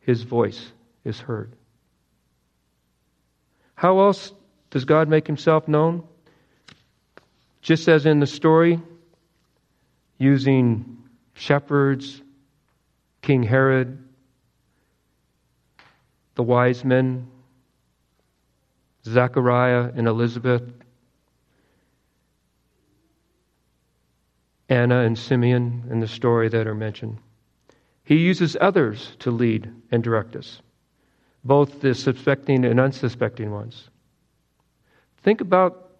His 0.00 0.24
voice 0.24 0.72
is 1.04 1.20
heard. 1.20 1.52
How 3.76 4.00
else 4.00 4.32
does 4.70 4.84
God 4.84 5.08
make 5.08 5.28
himself 5.28 5.68
known? 5.68 6.02
Just 7.62 7.86
as 7.86 8.04
in 8.04 8.18
the 8.18 8.26
story, 8.26 8.80
using 10.18 10.98
shepherds, 11.34 12.20
King 13.22 13.44
Herod, 13.44 14.06
the 16.38 16.42
wise 16.44 16.84
men, 16.84 17.26
Zechariah 19.04 19.90
and 19.96 20.06
Elizabeth, 20.06 20.62
Anna 24.68 25.00
and 25.00 25.18
Simeon 25.18 25.88
in 25.90 25.98
the 25.98 26.06
story 26.06 26.48
that 26.48 26.68
are 26.68 26.76
mentioned. 26.76 27.18
He 28.04 28.18
uses 28.18 28.56
others 28.60 29.16
to 29.18 29.32
lead 29.32 29.68
and 29.90 30.00
direct 30.04 30.36
us, 30.36 30.62
both 31.42 31.80
the 31.80 31.92
suspecting 31.92 32.64
and 32.64 32.78
unsuspecting 32.78 33.50
ones. 33.50 33.90
Think 35.24 35.40
about, 35.40 35.90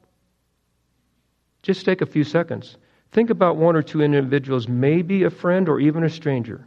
just 1.63 1.85
take 1.85 2.01
a 2.01 2.07
few 2.07 2.23
seconds. 2.23 2.77
Think 3.11 3.31
about 3.31 3.57
one 3.57 3.75
or 3.75 3.83
two 3.83 4.03
individuals, 4.03 4.69
maybe 4.69 5.25
a 5.25 5.31
friend 5.31 5.69
or 5.69 5.81
even 5.81 6.05
a 6.05 6.09
stranger, 6.09 6.65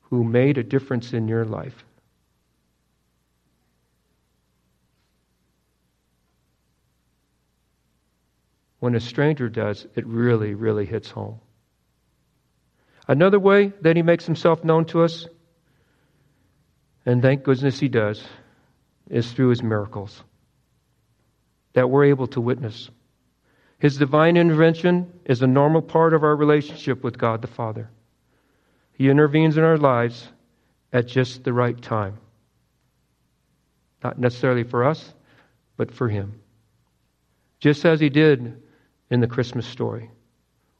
who 0.00 0.24
made 0.24 0.58
a 0.58 0.64
difference 0.64 1.12
in 1.12 1.28
your 1.28 1.44
life. 1.44 1.84
When 8.82 8.96
a 8.96 9.00
stranger 9.00 9.48
does, 9.48 9.86
it 9.94 10.04
really, 10.08 10.54
really 10.54 10.86
hits 10.86 11.08
home. 11.08 11.38
Another 13.06 13.38
way 13.38 13.72
that 13.82 13.94
he 13.94 14.02
makes 14.02 14.26
himself 14.26 14.64
known 14.64 14.86
to 14.86 15.04
us, 15.04 15.28
and 17.06 17.22
thank 17.22 17.44
goodness 17.44 17.78
he 17.78 17.88
does, 17.88 18.24
is 19.08 19.30
through 19.30 19.50
his 19.50 19.62
miracles 19.62 20.24
that 21.74 21.90
we're 21.90 22.06
able 22.06 22.26
to 22.26 22.40
witness. 22.40 22.90
His 23.78 23.98
divine 23.98 24.36
intervention 24.36 25.12
is 25.26 25.42
a 25.42 25.46
normal 25.46 25.82
part 25.82 26.12
of 26.12 26.24
our 26.24 26.34
relationship 26.34 27.04
with 27.04 27.16
God 27.16 27.40
the 27.40 27.46
Father. 27.46 27.88
He 28.94 29.08
intervenes 29.08 29.56
in 29.56 29.62
our 29.62 29.78
lives 29.78 30.26
at 30.92 31.06
just 31.06 31.44
the 31.44 31.52
right 31.52 31.80
time. 31.80 32.18
not 34.02 34.18
necessarily 34.18 34.64
for 34.64 34.82
us, 34.82 35.14
but 35.76 35.94
for 35.94 36.08
Him. 36.08 36.40
Just 37.60 37.84
as 37.84 38.00
He 38.00 38.08
did 38.08 38.60
in 39.12 39.20
the 39.20 39.26
Christmas 39.26 39.66
story 39.66 40.10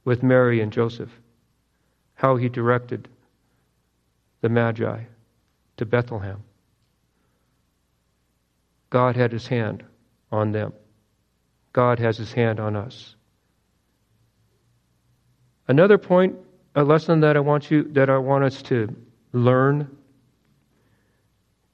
with 0.07 0.23
Mary 0.23 0.63
and 0.63 0.73
Joseph, 0.73 1.11
how 2.15 2.37
He 2.37 2.49
directed 2.49 3.07
the 4.41 4.49
Magi 4.49 5.03
to 5.77 5.85
Bethlehem. 5.85 6.43
God 8.89 9.17
had 9.17 9.33
His 9.33 9.47
hand 9.47 9.85
on 10.33 10.51
them. 10.51 10.73
God 11.75 11.99
has 11.99 12.17
His 12.17 12.33
hand 12.33 12.59
on 12.59 12.75
us. 12.75 13.17
Another 15.69 15.99
point, 15.99 16.35
a 16.75 16.85
lesson 16.85 17.21
that 17.21 17.37
I 17.37 17.41
want 17.41 17.71
you 17.71 17.83
that 17.93 18.09
I 18.09 18.17
want 18.17 18.45
us 18.45 18.63
to 18.63 18.97
learn 19.35 19.95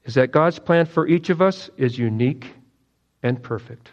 is 0.04 0.14
that 0.14 0.32
God's 0.32 0.58
plan 0.58 0.86
for 0.86 1.06
each 1.06 1.30
of 1.30 1.40
us 1.40 1.70
is 1.76 1.96
unique 1.96 2.52
and 3.22 3.40
perfect. 3.40 3.92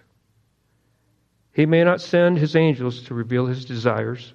He 1.55 1.65
may 1.65 1.85
not 1.85 2.01
send 2.01 2.37
his 2.37 2.53
angels 2.53 3.01
to 3.03 3.13
reveal 3.13 3.45
his 3.45 3.63
desires 3.63 4.33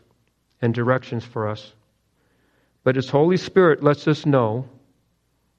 and 0.62 0.72
directions 0.72 1.22
for 1.22 1.46
us, 1.46 1.74
but 2.82 2.96
his 2.96 3.10
Holy 3.10 3.36
Spirit 3.36 3.82
lets 3.82 4.08
us 4.08 4.24
know 4.24 4.66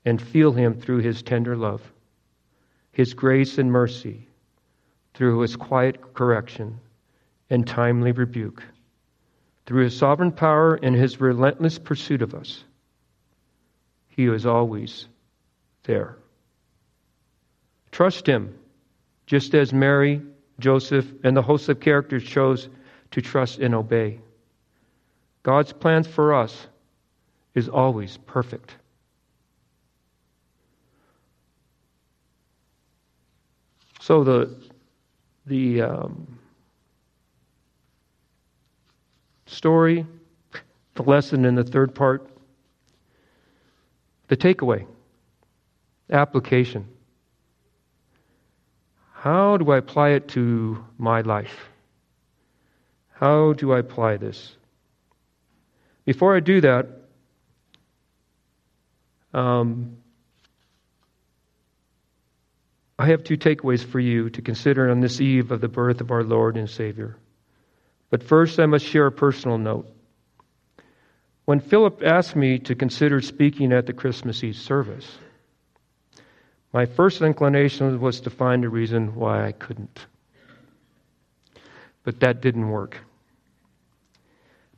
and 0.04 0.20
feel 0.20 0.54
him 0.54 0.74
through 0.74 1.02
his 1.02 1.22
tender 1.22 1.56
love, 1.56 1.94
his 2.92 3.14
grace 3.14 3.60
and 3.60 3.72
mercy, 3.72 4.28
through 5.14 5.42
his 5.42 5.56
quiet 5.56 6.16
correction 6.16 6.80
and 7.52 7.68
timely 7.68 8.12
rebuke, 8.12 8.64
through 9.68 9.84
his 9.84 9.96
sovereign 9.96 10.32
power 10.32 10.80
and 10.82 10.96
his 10.96 11.22
relentless 11.22 11.78
pursuit 11.78 12.24
of 12.24 12.34
us. 12.34 12.64
He 14.08 14.26
is 14.26 14.48
always 14.48 15.08
there. 15.84 16.18
Trust 17.92 18.26
Him, 18.26 18.56
just 19.28 19.54
as 19.54 19.72
Mary, 19.72 20.24
Joseph, 20.62 21.06
and 21.24 21.36
the 21.36 21.42
host 21.42 21.70
of 21.70 21.80
characters 21.80 22.24
chose 22.24 22.70
to 23.12 23.22
trust 23.22 23.60
and 23.60 23.76
obey. 23.76 24.20
God's 25.44 25.74
plan 25.74 26.04
for 26.04 26.34
us 26.34 26.68
is 27.54 27.68
always 27.68 28.18
perfect. 28.18 28.76
So 34.00 34.24
the 34.24 34.56
the 35.46 35.82
um, 35.82 36.40
story, 39.46 40.06
the 40.96 41.04
lesson 41.04 41.46
in 41.46 41.56
the 41.56 41.64
third 41.64 41.94
part, 41.94 42.30
the 44.28 44.38
takeaway. 44.38 44.86
Application. 46.10 46.88
How 49.22 49.58
do 49.58 49.70
I 49.70 49.78
apply 49.78 50.10
it 50.14 50.30
to 50.30 50.84
my 50.98 51.22
life? 51.22 51.70
How 53.12 53.54
do 53.54 53.72
I 53.72 53.78
apply 53.78 54.18
this? 54.18 54.56
Before 56.06 56.36
I 56.36 56.40
do 56.40 56.60
that, 56.62 56.88
um, 59.32 59.98
I 62.98 63.06
have 63.10 63.24
two 63.24 63.38
takeaways 63.38 63.86
for 63.86 64.00
you 64.00 64.32
to 64.32 64.42
consider 64.42 64.90
on 64.90 65.02
this 65.02 65.22
eve 65.22 65.52
of 65.52 65.62
the 65.62 65.68
birth 65.68 66.02
of 66.02 66.10
our 66.10 66.24
Lord 66.24 66.58
and 66.58 66.68
Savior. 66.68 67.16
But 68.10 68.24
first, 68.24 68.60
I 68.60 68.66
must 68.66 68.88
share 68.88 69.06
a 69.06 69.12
personal 69.12 69.60
note. 69.60 69.88
When 71.46 71.60
Philip 71.60 72.02
asked 72.04 72.36
me 72.36 72.58
to 72.58 72.74
consider 72.74 73.22
speaking 73.22 73.72
at 73.72 73.86
the 73.86 73.94
Christmas 73.94 74.44
Eve 74.44 74.56
service, 74.56 75.06
my 76.74 76.86
first 76.86 77.22
inclination 77.22 78.00
was 78.00 78.22
to 78.22 78.30
find 78.30 78.64
a 78.64 78.70
reason 78.70 79.16
why 79.16 79.46
I 79.46 79.52
couldn't. 79.52 80.06
But 82.04 82.20
that 82.22 82.42
didn't 82.42 82.70
work. 82.70 82.98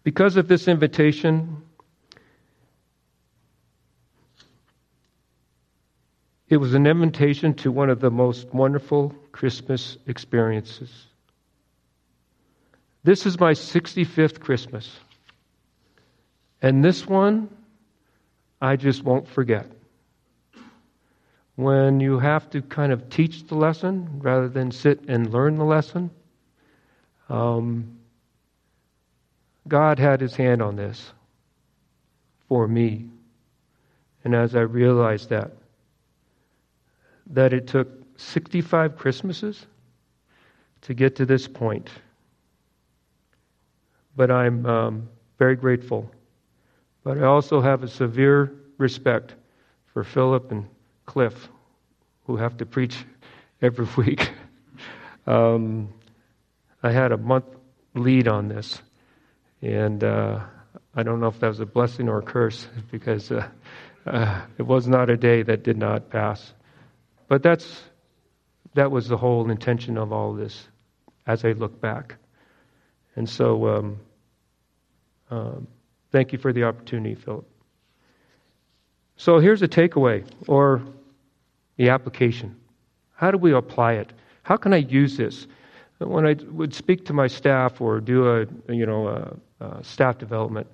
Because 0.03 0.35
of 0.35 0.47
this 0.47 0.67
invitation, 0.67 1.61
it 6.49 6.57
was 6.57 6.73
an 6.73 6.87
invitation 6.87 7.53
to 7.55 7.71
one 7.71 7.89
of 7.89 8.01
the 8.01 8.11
most 8.11 8.53
wonderful 8.53 9.15
Christmas 9.31 9.97
experiences. 10.07 10.91
This 13.03 13.25
is 13.25 13.39
my 13.39 13.51
65th 13.51 14.39
Christmas. 14.39 14.89
And 16.61 16.83
this 16.83 17.05
one, 17.05 17.49
I 18.61 18.77
just 18.77 19.03
won't 19.03 19.27
forget 19.27 19.67
when 21.55 21.99
you 21.99 22.19
have 22.19 22.49
to 22.49 22.61
kind 22.61 22.91
of 22.91 23.09
teach 23.09 23.47
the 23.47 23.55
lesson 23.55 24.19
rather 24.19 24.49
than 24.49 24.71
sit 24.71 25.01
and 25.07 25.31
learn 25.31 25.57
the 25.57 25.63
lesson. 25.63 26.09
Um, 27.29 27.99
God 29.67 29.99
had 29.99 30.19
his 30.19 30.35
hand 30.35 30.61
on 30.61 30.75
this 30.75 31.13
for 32.47 32.67
me. 32.67 33.09
And 34.23 34.33
as 34.35 34.55
I 34.55 34.61
realized 34.61 35.29
that, 35.29 35.51
that 37.27 37.53
it 37.53 37.67
took 37.67 37.89
65 38.17 38.97
Christmases 38.97 39.65
to 40.81 40.93
get 40.93 41.15
to 41.17 41.25
this 41.25 41.47
point. 41.47 41.89
But 44.15 44.31
I'm 44.31 44.65
um, 44.65 45.09
very 45.39 45.55
grateful. 45.55 46.09
But 47.03 47.17
I 47.17 47.23
also 47.23 47.61
have 47.61 47.83
a 47.83 47.87
severe 47.87 48.53
respect 48.77 49.35
for 49.93 50.03
Philip 50.03 50.51
and 50.51 50.67
Cliff, 51.05 51.49
who 52.25 52.37
have 52.37 52.57
to 52.57 52.65
preach 52.65 52.97
every 53.61 53.87
week. 53.97 54.31
Um, 55.25 55.93
I 56.81 56.91
had 56.91 57.11
a 57.11 57.17
month 57.17 57.45
lead 57.95 58.27
on 58.27 58.47
this, 58.47 58.81
and 59.61 60.03
uh, 60.03 60.41
I 60.95 61.03
don't 61.03 61.19
know 61.19 61.27
if 61.27 61.39
that 61.39 61.47
was 61.47 61.59
a 61.59 61.65
blessing 61.65 62.09
or 62.09 62.19
a 62.19 62.21
curse 62.21 62.67
because 62.91 63.31
uh, 63.31 63.47
uh, 64.05 64.41
it 64.57 64.63
was 64.63 64.87
not 64.87 65.09
a 65.09 65.17
day 65.17 65.43
that 65.43 65.63
did 65.63 65.77
not 65.77 66.09
pass. 66.09 66.53
But 67.27 67.41
that's 67.41 67.83
that 68.75 68.91
was 68.91 69.07
the 69.07 69.17
whole 69.17 69.49
intention 69.49 69.97
of 69.97 70.11
all 70.11 70.33
this, 70.33 70.67
as 71.25 71.45
I 71.45 71.51
look 71.51 71.79
back. 71.79 72.15
And 73.15 73.29
so, 73.29 73.67
um, 73.67 73.99
um, 75.29 75.67
thank 76.11 76.33
you 76.33 76.39
for 76.39 76.51
the 76.51 76.63
opportunity, 76.63 77.15
Philip. 77.15 77.47
So 79.23 79.39
here's 79.39 79.61
a 79.61 79.69
takeaway 79.69 80.25
or 80.49 80.81
the 81.77 81.87
application. 81.87 82.57
How 83.13 83.31
do 83.31 83.37
we 83.37 83.53
apply 83.53 83.93
it? 83.93 84.11
How 84.41 84.57
can 84.57 84.73
I 84.73 84.79
use 84.79 85.15
this? 85.15 85.47
When 85.99 86.27
I 86.27 86.35
would 86.51 86.73
speak 86.73 87.05
to 87.05 87.13
my 87.13 87.27
staff 87.27 87.79
or 87.79 88.01
do 88.01 88.27
a 88.27 88.45
you 88.67 88.85
know 88.85 89.07
a, 89.07 89.65
a 89.65 89.81
staff 89.81 90.17
development, 90.17 90.67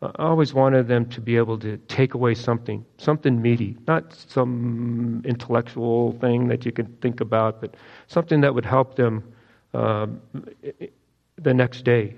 I 0.00 0.10
always 0.16 0.54
wanted 0.54 0.88
them 0.88 1.04
to 1.10 1.20
be 1.20 1.36
able 1.36 1.58
to 1.58 1.76
take 1.86 2.14
away 2.14 2.34
something, 2.34 2.82
something 2.96 3.42
meaty, 3.42 3.76
not 3.86 4.14
some 4.26 5.20
intellectual 5.26 6.12
thing 6.12 6.48
that 6.48 6.64
you 6.64 6.72
can 6.72 6.86
think 7.02 7.20
about, 7.20 7.60
but 7.60 7.74
something 8.06 8.40
that 8.40 8.54
would 8.54 8.64
help 8.64 8.96
them 8.96 9.22
uh, 9.74 10.06
the 11.36 11.52
next 11.52 11.82
day 11.84 12.14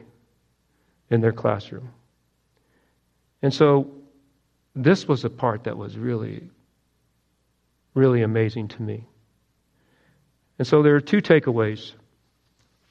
in 1.10 1.20
their 1.20 1.32
classroom. 1.32 1.90
And 3.42 3.52
so 3.52 3.90
this 4.74 5.06
was 5.06 5.24
a 5.24 5.30
part 5.30 5.64
that 5.64 5.76
was 5.76 5.96
really, 5.96 6.42
really 7.94 8.22
amazing 8.22 8.68
to 8.68 8.82
me. 8.82 9.06
And 10.58 10.66
so 10.66 10.82
there 10.82 10.96
are 10.96 11.00
two 11.00 11.18
takeaways. 11.18 11.92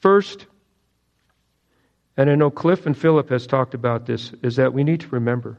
First, 0.00 0.46
and 2.16 2.30
I 2.30 2.34
know 2.34 2.50
Cliff 2.50 2.86
and 2.86 2.96
Philip 2.96 3.30
has 3.30 3.46
talked 3.46 3.74
about 3.74 4.06
this, 4.06 4.32
is 4.42 4.56
that 4.56 4.72
we 4.72 4.84
need 4.84 5.00
to 5.00 5.08
remember. 5.08 5.58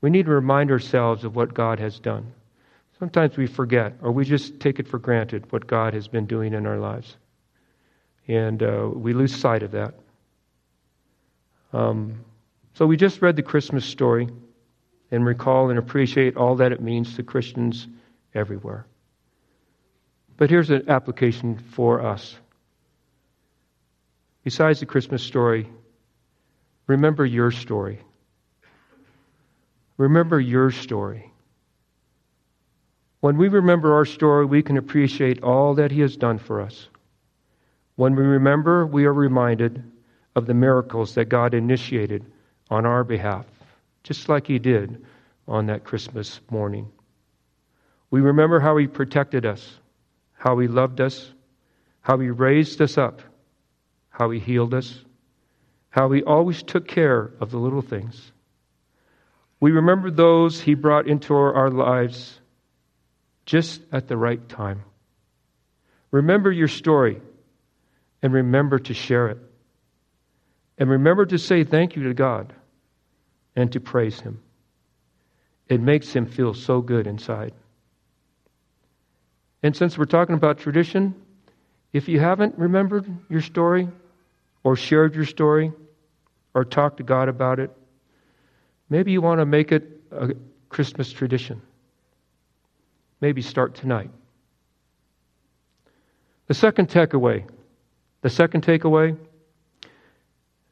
We 0.00 0.10
need 0.10 0.26
to 0.26 0.32
remind 0.32 0.70
ourselves 0.70 1.24
of 1.24 1.36
what 1.36 1.54
God 1.54 1.78
has 1.78 1.98
done. 1.98 2.32
Sometimes 2.98 3.36
we 3.36 3.46
forget, 3.46 3.94
or 4.02 4.12
we 4.12 4.24
just 4.24 4.60
take 4.60 4.78
it 4.78 4.88
for 4.88 4.98
granted 4.98 5.50
what 5.50 5.66
God 5.66 5.94
has 5.94 6.08
been 6.08 6.26
doing 6.26 6.54
in 6.54 6.66
our 6.66 6.78
lives. 6.78 7.16
And 8.28 8.62
uh, 8.62 8.88
we 8.92 9.12
lose 9.12 9.34
sight 9.34 9.62
of 9.62 9.72
that. 9.72 9.94
Um, 11.72 12.24
so 12.74 12.86
we 12.86 12.96
just 12.96 13.20
read 13.20 13.36
the 13.36 13.42
Christmas 13.42 13.84
story 13.84 14.28
and 15.12 15.26
recall 15.26 15.68
and 15.68 15.78
appreciate 15.78 16.36
all 16.36 16.56
that 16.56 16.72
it 16.72 16.80
means 16.80 17.14
to 17.14 17.22
Christians 17.22 17.86
everywhere. 18.34 18.86
But 20.38 20.48
here's 20.48 20.70
an 20.70 20.88
application 20.88 21.58
for 21.58 22.00
us. 22.00 22.34
Besides 24.42 24.80
the 24.80 24.86
Christmas 24.86 25.22
story, 25.22 25.68
remember 26.86 27.26
your 27.26 27.50
story. 27.50 28.00
Remember 29.98 30.40
your 30.40 30.70
story. 30.70 31.30
When 33.20 33.36
we 33.36 33.48
remember 33.48 33.94
our 33.94 34.06
story, 34.06 34.46
we 34.46 34.62
can 34.62 34.78
appreciate 34.78 35.44
all 35.44 35.74
that 35.74 35.92
He 35.92 36.00
has 36.00 36.16
done 36.16 36.38
for 36.38 36.62
us. 36.62 36.88
When 37.96 38.16
we 38.16 38.22
remember, 38.22 38.86
we 38.86 39.04
are 39.04 39.12
reminded 39.12 39.84
of 40.34 40.46
the 40.46 40.54
miracles 40.54 41.14
that 41.14 41.26
God 41.26 41.52
initiated 41.52 42.24
on 42.70 42.86
our 42.86 43.04
behalf 43.04 43.44
just 44.02 44.28
like 44.28 44.46
He 44.46 44.58
did 44.58 45.04
on 45.46 45.66
that 45.66 45.84
Christmas 45.84 46.40
morning. 46.50 46.90
We 48.10 48.20
remember 48.20 48.60
how 48.60 48.76
He 48.76 48.86
protected 48.86 49.46
us 49.46 49.78
how 50.42 50.58
He 50.58 50.66
loved 50.66 51.00
us, 51.00 51.32
how 52.00 52.18
He 52.18 52.28
raised 52.28 52.82
us 52.82 52.98
up, 52.98 53.22
how 54.10 54.30
He 54.30 54.40
healed 54.40 54.74
us, 54.74 55.04
how 55.88 56.10
He 56.10 56.24
always 56.24 56.64
took 56.64 56.88
care 56.88 57.30
of 57.38 57.52
the 57.52 57.58
little 57.58 57.80
things. 57.80 58.32
We 59.60 59.70
remember 59.70 60.10
those 60.10 60.60
He 60.60 60.74
brought 60.74 61.06
into 61.06 61.32
our 61.34 61.70
lives 61.70 62.40
just 63.46 63.82
at 63.92 64.08
the 64.08 64.16
right 64.16 64.48
time. 64.48 64.82
Remember 66.10 66.50
your 66.50 66.66
story 66.66 67.22
and 68.20 68.32
remember 68.32 68.80
to 68.80 68.94
share 68.94 69.28
it. 69.28 69.38
And 70.76 70.90
remember 70.90 71.24
to 71.26 71.38
say 71.38 71.62
thank 71.62 71.94
you 71.94 72.02
to 72.08 72.14
God 72.14 72.52
and 73.56 73.72
to 73.72 73.80
praise 73.80 74.20
Him. 74.20 74.40
It 75.68 75.80
makes 75.80 76.12
Him 76.12 76.26
feel 76.26 76.54
so 76.54 76.80
good 76.80 77.06
inside. 77.06 77.52
And 79.62 79.76
since 79.76 79.96
we're 79.96 80.06
talking 80.06 80.34
about 80.34 80.58
tradition, 80.58 81.14
if 81.92 82.08
you 82.08 82.18
haven't 82.18 82.58
remembered 82.58 83.06
your 83.28 83.42
story 83.42 83.88
or 84.64 84.76
shared 84.76 85.14
your 85.14 85.26
story 85.26 85.72
or 86.54 86.64
talked 86.64 86.96
to 86.96 87.02
God 87.02 87.28
about 87.28 87.60
it, 87.60 87.70
maybe 88.88 89.12
you 89.12 89.20
want 89.20 89.40
to 89.40 89.46
make 89.46 89.72
it 89.72 89.88
a 90.10 90.34
Christmas 90.68 91.12
tradition. 91.12 91.62
Maybe 93.20 93.40
start 93.40 93.74
tonight. 93.74 94.10
The 96.48 96.54
second 96.54 96.88
takeaway, 96.88 97.48
the 98.22 98.30
second 98.30 98.64
takeaway, 98.64 99.16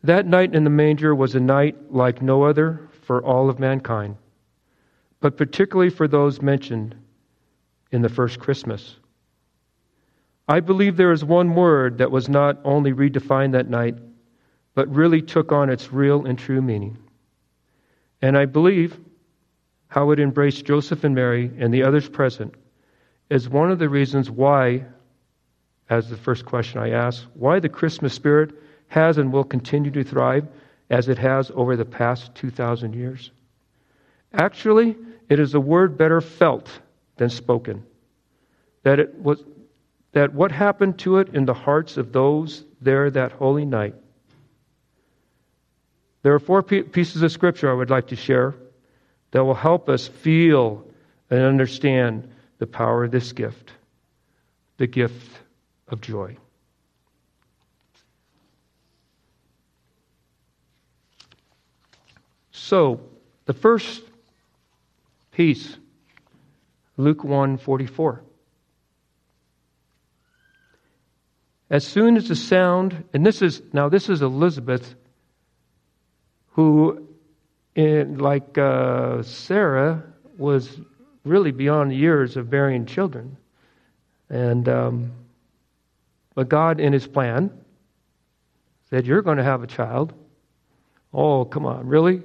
that 0.02 0.26
night 0.26 0.54
in 0.54 0.64
the 0.64 0.70
manger 0.70 1.14
was 1.14 1.34
a 1.34 1.40
night 1.40 1.92
like 1.92 2.22
no 2.22 2.44
other 2.44 2.88
for 3.02 3.22
all 3.24 3.50
of 3.50 3.58
mankind, 3.58 4.16
but 5.20 5.36
particularly 5.36 5.90
for 5.90 6.08
those 6.08 6.40
mentioned 6.40 6.94
in 7.90 8.02
the 8.02 8.08
first 8.08 8.38
Christmas. 8.38 8.96
I 10.48 10.60
believe 10.60 10.96
there 10.96 11.12
is 11.12 11.24
one 11.24 11.54
word 11.54 11.98
that 11.98 12.10
was 12.10 12.28
not 12.28 12.58
only 12.64 12.92
redefined 12.92 13.52
that 13.52 13.68
night, 13.68 13.96
but 14.74 14.88
really 14.92 15.22
took 15.22 15.52
on 15.52 15.70
its 15.70 15.92
real 15.92 16.26
and 16.26 16.38
true 16.38 16.62
meaning. 16.62 16.98
And 18.22 18.36
I 18.36 18.46
believe 18.46 18.98
how 19.88 20.10
it 20.10 20.20
embraced 20.20 20.64
Joseph 20.64 21.04
and 21.04 21.14
Mary 21.14 21.50
and 21.58 21.72
the 21.74 21.82
others 21.82 22.08
present 22.08 22.54
is 23.28 23.48
one 23.48 23.70
of 23.70 23.78
the 23.78 23.88
reasons 23.88 24.30
why, 24.30 24.84
as 25.88 26.08
the 26.08 26.16
first 26.16 26.44
question 26.44 26.80
I 26.80 26.90
asked, 26.90 27.26
why 27.34 27.60
the 27.60 27.68
Christmas 27.68 28.14
spirit 28.14 28.52
has 28.90 29.18
and 29.18 29.32
will 29.32 29.44
continue 29.44 29.90
to 29.92 30.04
thrive 30.04 30.46
as 30.90 31.08
it 31.08 31.16
has 31.16 31.50
over 31.54 31.76
the 31.76 31.84
past 31.84 32.34
2,000 32.34 32.92
years. 32.92 33.30
Actually, 34.32 34.96
it 35.28 35.38
is 35.38 35.54
a 35.54 35.60
word 35.60 35.96
better 35.96 36.20
felt 36.20 36.68
than 37.16 37.30
spoken. 37.30 37.84
That 38.82 38.98
it 38.98 39.14
was 39.14 39.42
that 40.12 40.34
what 40.34 40.50
happened 40.50 40.98
to 40.98 41.18
it 41.18 41.28
in 41.34 41.44
the 41.44 41.54
hearts 41.54 41.96
of 41.96 42.12
those 42.12 42.64
there 42.80 43.10
that 43.10 43.30
holy 43.30 43.64
night. 43.64 43.94
There 46.22 46.34
are 46.34 46.40
four 46.40 46.64
pieces 46.64 47.22
of 47.22 47.30
scripture 47.30 47.70
I 47.70 47.74
would 47.74 47.90
like 47.90 48.08
to 48.08 48.16
share 48.16 48.54
that 49.30 49.44
will 49.44 49.54
help 49.54 49.88
us 49.88 50.08
feel 50.08 50.84
and 51.30 51.40
understand 51.40 52.28
the 52.58 52.66
power 52.66 53.04
of 53.04 53.12
this 53.12 53.30
gift, 53.32 53.70
the 54.78 54.88
gift 54.88 55.38
of 55.86 56.00
joy. 56.00 56.36
So, 62.62 63.00
the 63.46 63.54
first 63.54 64.02
piece 65.32 65.76
Luke 66.98 67.24
1:44. 67.24 68.20
As 71.70 71.86
soon 71.86 72.16
as 72.16 72.28
the 72.28 72.36
sound, 72.36 73.04
and 73.14 73.24
this 73.24 73.40
is 73.40 73.62
now 73.72 73.88
this 73.88 74.10
is 74.10 74.20
Elizabeth, 74.20 74.94
who, 76.50 77.08
in, 77.74 78.18
like 78.18 78.58
uh, 78.58 79.22
Sarah, 79.22 80.02
was 80.36 80.78
really 81.24 81.52
beyond 81.52 81.94
years 81.94 82.36
of 82.36 82.50
bearing 82.50 82.84
children, 82.84 83.38
and 84.28 84.68
um, 84.68 85.12
but 86.34 86.48
God, 86.50 86.78
in 86.78 86.92
His 86.92 87.06
plan, 87.06 87.50
said, 88.90 89.06
"You're 89.06 89.22
going 89.22 89.38
to 89.38 89.44
have 89.44 89.62
a 89.62 89.66
child." 89.66 90.12
Oh, 91.12 91.44
come 91.46 91.64
on, 91.64 91.86
really? 91.86 92.22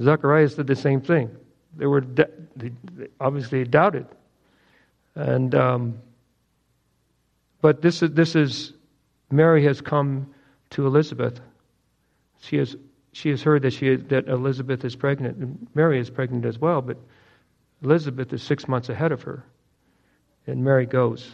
Zacharias 0.00 0.54
did 0.54 0.66
the 0.66 0.76
same 0.76 1.00
thing. 1.00 1.30
They 1.76 1.86
were 1.86 2.00
they 2.00 2.70
obviously 3.20 3.64
doubted, 3.64 4.06
and 5.14 5.54
um, 5.54 5.98
but 7.60 7.82
this 7.82 8.02
is 8.02 8.10
this 8.12 8.34
is 8.34 8.72
Mary 9.30 9.64
has 9.64 9.80
come 9.80 10.34
to 10.70 10.86
Elizabeth. 10.86 11.40
She 12.40 12.56
has 12.56 12.76
she 13.12 13.30
has 13.30 13.42
heard 13.42 13.62
that 13.62 13.72
she 13.72 13.96
that 13.96 14.28
Elizabeth 14.28 14.84
is 14.84 14.96
pregnant. 14.96 15.74
Mary 15.74 15.98
is 15.98 16.10
pregnant 16.10 16.44
as 16.44 16.58
well, 16.58 16.82
but 16.82 16.98
Elizabeth 17.82 18.32
is 18.32 18.42
six 18.42 18.68
months 18.68 18.88
ahead 18.88 19.12
of 19.12 19.22
her, 19.22 19.44
and 20.46 20.62
Mary 20.64 20.86
goes 20.86 21.30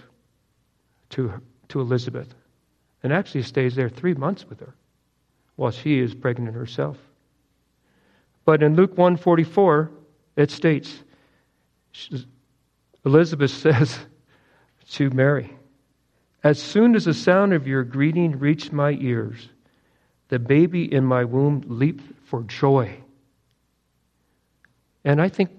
to 1.10 1.32
to 1.68 1.80
Elizabeth, 1.80 2.34
and 3.02 3.12
actually 3.12 3.42
stays 3.42 3.74
there 3.74 3.88
three 3.88 4.14
months 4.14 4.48
with 4.48 4.60
her, 4.60 4.74
while 5.56 5.70
she 5.70 5.98
is 5.98 6.14
pregnant 6.14 6.54
herself. 6.54 6.96
But 8.48 8.62
in 8.62 8.76
Luke 8.76 8.96
144, 8.96 9.90
it 10.37 10.50
states, 10.50 11.04
Elizabeth 13.04 13.50
says 13.66 13.98
to 14.92 15.11
Mary, 15.11 15.54
As 16.42 16.58
soon 16.58 16.94
as 16.94 17.04
the 17.04 17.12
sound 17.12 17.52
of 17.52 17.66
your 17.66 17.84
greeting 17.84 18.38
reached 18.38 18.72
my 18.72 18.92
ears, 18.92 19.50
the 20.28 20.38
baby 20.38 20.90
in 20.90 21.04
my 21.04 21.24
womb 21.24 21.62
leaped 21.66 22.02
for 22.24 22.42
joy. 22.44 22.96
And 25.04 25.20
I 25.20 25.28
think 25.28 25.50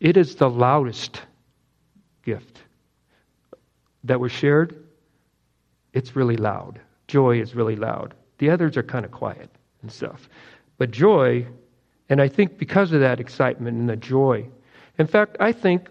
it 0.00 0.16
is 0.16 0.36
the 0.36 0.48
loudest 0.48 1.20
gift 2.24 2.56
that 4.04 4.18
was 4.18 4.32
shared. 4.32 4.82
It's 5.92 6.16
really 6.16 6.38
loud. 6.38 6.80
Joy 7.06 7.42
is 7.42 7.54
really 7.54 7.76
loud. 7.76 8.14
The 8.38 8.48
others 8.48 8.78
are 8.78 8.82
kind 8.82 9.04
of 9.04 9.10
quiet 9.10 9.50
and 9.82 9.92
stuff. 9.92 10.30
But 10.78 10.90
joy 10.90 11.46
and 12.08 12.20
I 12.20 12.28
think 12.28 12.58
because 12.58 12.92
of 12.92 13.00
that 13.00 13.20
excitement 13.20 13.78
and 13.78 13.88
the 13.88 13.96
joy, 13.96 14.46
in 14.98 15.06
fact, 15.06 15.36
I 15.40 15.52
think 15.52 15.88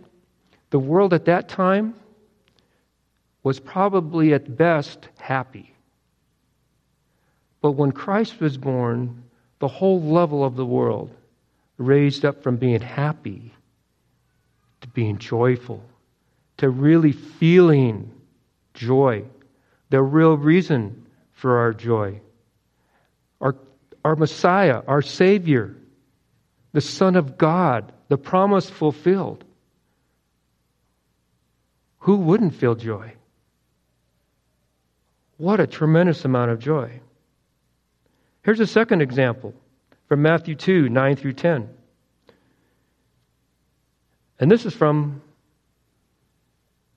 the 0.70 0.80
world 0.80 1.14
at 1.14 1.26
that 1.26 1.50
time 1.50 1.94
was 3.44 3.60
probably 3.60 4.34
at 4.34 4.58
best 4.58 5.10
happy. 5.20 5.76
But 7.62 7.72
when 7.72 7.92
Christ 7.92 8.40
was 8.40 8.58
born, 8.58 9.24
the 9.60 9.68
whole 9.68 10.02
level 10.02 10.44
of 10.44 10.56
the 10.56 10.66
world 10.66 11.12
raised 11.78 12.26
up 12.26 12.42
from 12.42 12.58
being 12.58 12.82
happy 12.82 13.54
to 14.82 14.88
being 14.90 15.18
joyful, 15.18 15.84
to 16.58 16.70
really 16.70 17.12
feeling 17.12 18.12
joy, 18.74 19.24
the 19.90 20.02
real 20.02 20.38
reason 20.38 21.06
for 21.32 21.58
our 21.58 21.74
joy. 21.74 22.20
Our, 23.42 23.56
our 24.06 24.16
Messiah, 24.16 24.84
our 24.88 25.02
Savior, 25.02 25.76
the 26.74 26.80
Son 26.80 27.16
of 27.16 27.40
God, 27.40 27.92
the 28.08 28.20
promise 28.20 28.70
fulfilled. 28.70 29.44
Who 32.02 32.18
wouldn't 32.18 32.54
feel 32.54 32.76
joy? 32.76 33.14
What 35.38 35.60
a 35.60 35.66
tremendous 35.66 36.24
amount 36.24 36.52
of 36.52 36.60
joy. 36.60 37.00
Here's 38.44 38.60
a 38.60 38.68
second 38.68 39.02
example 39.02 39.56
from 40.08 40.22
Matthew 40.22 40.54
2 40.54 40.88
9 40.88 41.16
through 41.16 41.34
10. 41.34 41.68
And 44.40 44.52
this 44.52 44.68
is 44.68 44.74
from 44.76 45.24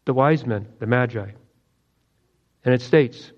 the 0.05 0.13
wise 0.13 0.45
men, 0.45 0.69
the 0.79 0.87
Magi. 0.87 1.31
And 2.67 2.75
it 2.75 2.83
states, 2.83 3.33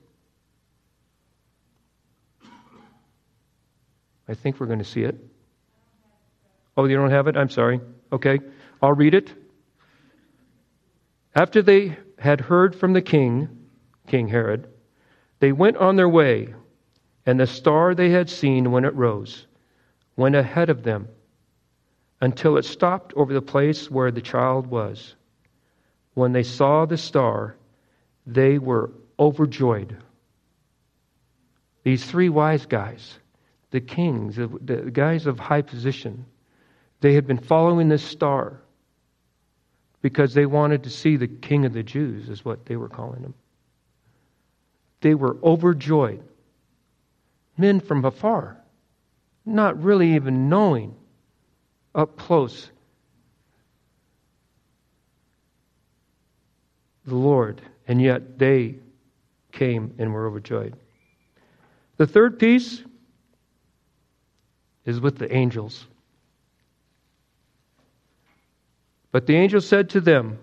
I 4.30 4.34
think 4.34 4.60
we're 4.60 4.66
going 4.66 4.78
to 4.78 4.84
see 4.84 5.02
it. 5.02 5.16
Oh, 6.76 6.84
you 6.84 6.96
don't 6.96 7.10
have 7.10 7.26
it? 7.26 7.36
I'm 7.36 7.50
sorry. 7.50 7.80
Okay, 8.12 8.38
I'll 8.80 8.92
read 8.92 9.14
it. 9.14 9.34
After 11.34 11.62
they 11.62 11.98
had 12.16 12.40
heard 12.40 12.76
from 12.76 12.92
the 12.92 13.02
king, 13.02 13.48
King 14.06 14.28
Herod, 14.28 14.68
they 15.40 15.50
went 15.50 15.78
on 15.78 15.96
their 15.96 16.08
way, 16.08 16.54
and 17.26 17.40
the 17.40 17.46
star 17.46 17.94
they 17.94 18.10
had 18.10 18.30
seen 18.30 18.70
when 18.70 18.84
it 18.84 18.94
rose 18.94 19.46
went 20.16 20.36
ahead 20.36 20.70
of 20.70 20.84
them 20.84 21.08
until 22.20 22.56
it 22.56 22.64
stopped 22.64 23.12
over 23.16 23.32
the 23.32 23.42
place 23.42 23.90
where 23.90 24.12
the 24.12 24.20
child 24.20 24.66
was. 24.66 25.16
When 26.14 26.32
they 26.32 26.42
saw 26.44 26.86
the 26.86 26.98
star, 26.98 27.56
they 28.26 28.58
were 28.58 28.92
overjoyed. 29.18 29.96
These 31.82 32.04
three 32.04 32.28
wise 32.28 32.66
guys, 32.66 33.18
the 33.70 33.80
kings, 33.80 34.36
the 34.36 34.90
guys 34.92 35.26
of 35.26 35.38
high 35.38 35.62
position, 35.62 36.26
they 37.00 37.14
had 37.14 37.26
been 37.26 37.38
following 37.38 37.88
this 37.88 38.02
star 38.02 38.60
because 40.02 40.34
they 40.34 40.46
wanted 40.46 40.84
to 40.84 40.90
see 40.90 41.16
the 41.16 41.28
King 41.28 41.64
of 41.64 41.72
the 41.72 41.82
Jews, 41.82 42.28
is 42.28 42.44
what 42.44 42.66
they 42.66 42.76
were 42.76 42.88
calling 42.88 43.22
him. 43.22 43.34
They 45.00 45.14
were 45.14 45.36
overjoyed. 45.42 46.22
Men 47.56 47.80
from 47.80 48.04
afar, 48.04 48.56
not 49.44 49.82
really 49.82 50.14
even 50.14 50.48
knowing 50.48 50.94
up 51.94 52.16
close 52.16 52.70
the 57.04 57.14
Lord, 57.14 57.60
and 57.88 58.00
yet 58.00 58.38
they 58.38 58.76
came 59.52 59.94
and 59.98 60.12
were 60.12 60.26
overjoyed. 60.26 60.76
The 61.96 62.06
third 62.06 62.38
piece 62.38 62.82
is 64.84 65.00
with 65.00 65.18
the 65.18 65.32
angels. 65.34 65.86
But 69.12 69.26
the 69.26 69.36
angel 69.36 69.60
said 69.60 69.90
to 69.90 70.00
them, 70.00 70.38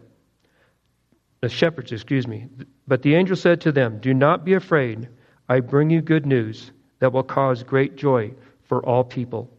the 1.41 1.49
shepherds, 1.49 1.91
excuse 1.91 2.27
me, 2.27 2.47
but 2.87 3.03
the 3.03 3.15
angel 3.15 3.35
said 3.35 3.61
to 3.61 3.71
them, 3.71 3.99
Do 3.99 4.13
not 4.13 4.43
be 4.43 4.53
afraid. 4.53 5.07
I 5.47 5.59
bring 5.59 5.89
you 5.89 6.01
good 6.01 6.25
news 6.25 6.71
that 6.99 7.13
will 7.13 7.23
cause 7.23 7.63
great 7.63 7.95
joy 7.95 8.33
for 8.63 8.83
all 8.85 9.03
people. 9.03 9.49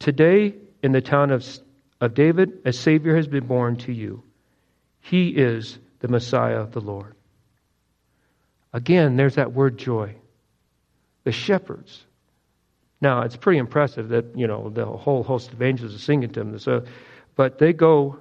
Today, 0.00 0.54
in 0.82 0.92
the 0.92 1.00
town 1.00 1.30
of, 1.30 1.46
of 2.00 2.14
David, 2.14 2.60
a 2.64 2.72
Savior 2.72 3.16
has 3.16 3.26
been 3.26 3.46
born 3.46 3.76
to 3.78 3.92
you. 3.92 4.22
He 5.00 5.30
is 5.30 5.78
the 6.00 6.08
Messiah, 6.08 6.60
of 6.60 6.72
the 6.72 6.80
Lord. 6.80 7.14
Again, 8.72 9.16
there's 9.16 9.36
that 9.36 9.52
word 9.52 9.78
joy. 9.78 10.14
The 11.24 11.32
shepherds. 11.32 12.04
Now, 13.00 13.22
it's 13.22 13.36
pretty 13.36 13.58
impressive 13.58 14.08
that, 14.08 14.36
you 14.36 14.46
know, 14.46 14.70
the 14.70 14.84
whole 14.84 15.22
host 15.22 15.52
of 15.52 15.62
angels 15.62 15.94
are 15.94 15.98
singing 15.98 16.30
to 16.30 16.40
them. 16.40 16.58
So, 16.58 16.84
but 17.36 17.58
they 17.58 17.72
go 17.72 18.18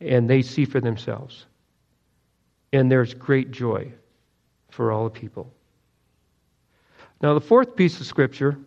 and 0.00 0.28
they 0.28 0.42
see 0.42 0.64
for 0.64 0.80
themselves. 0.80 1.46
And 2.72 2.90
there's 2.90 3.14
great 3.14 3.50
joy 3.52 3.92
for 4.70 4.90
all 4.90 5.04
the 5.04 5.10
people. 5.10 5.52
Now, 7.20 7.34
the 7.34 7.40
fourth 7.40 7.76
piece 7.76 8.00
of 8.00 8.06
scripture, 8.06 8.58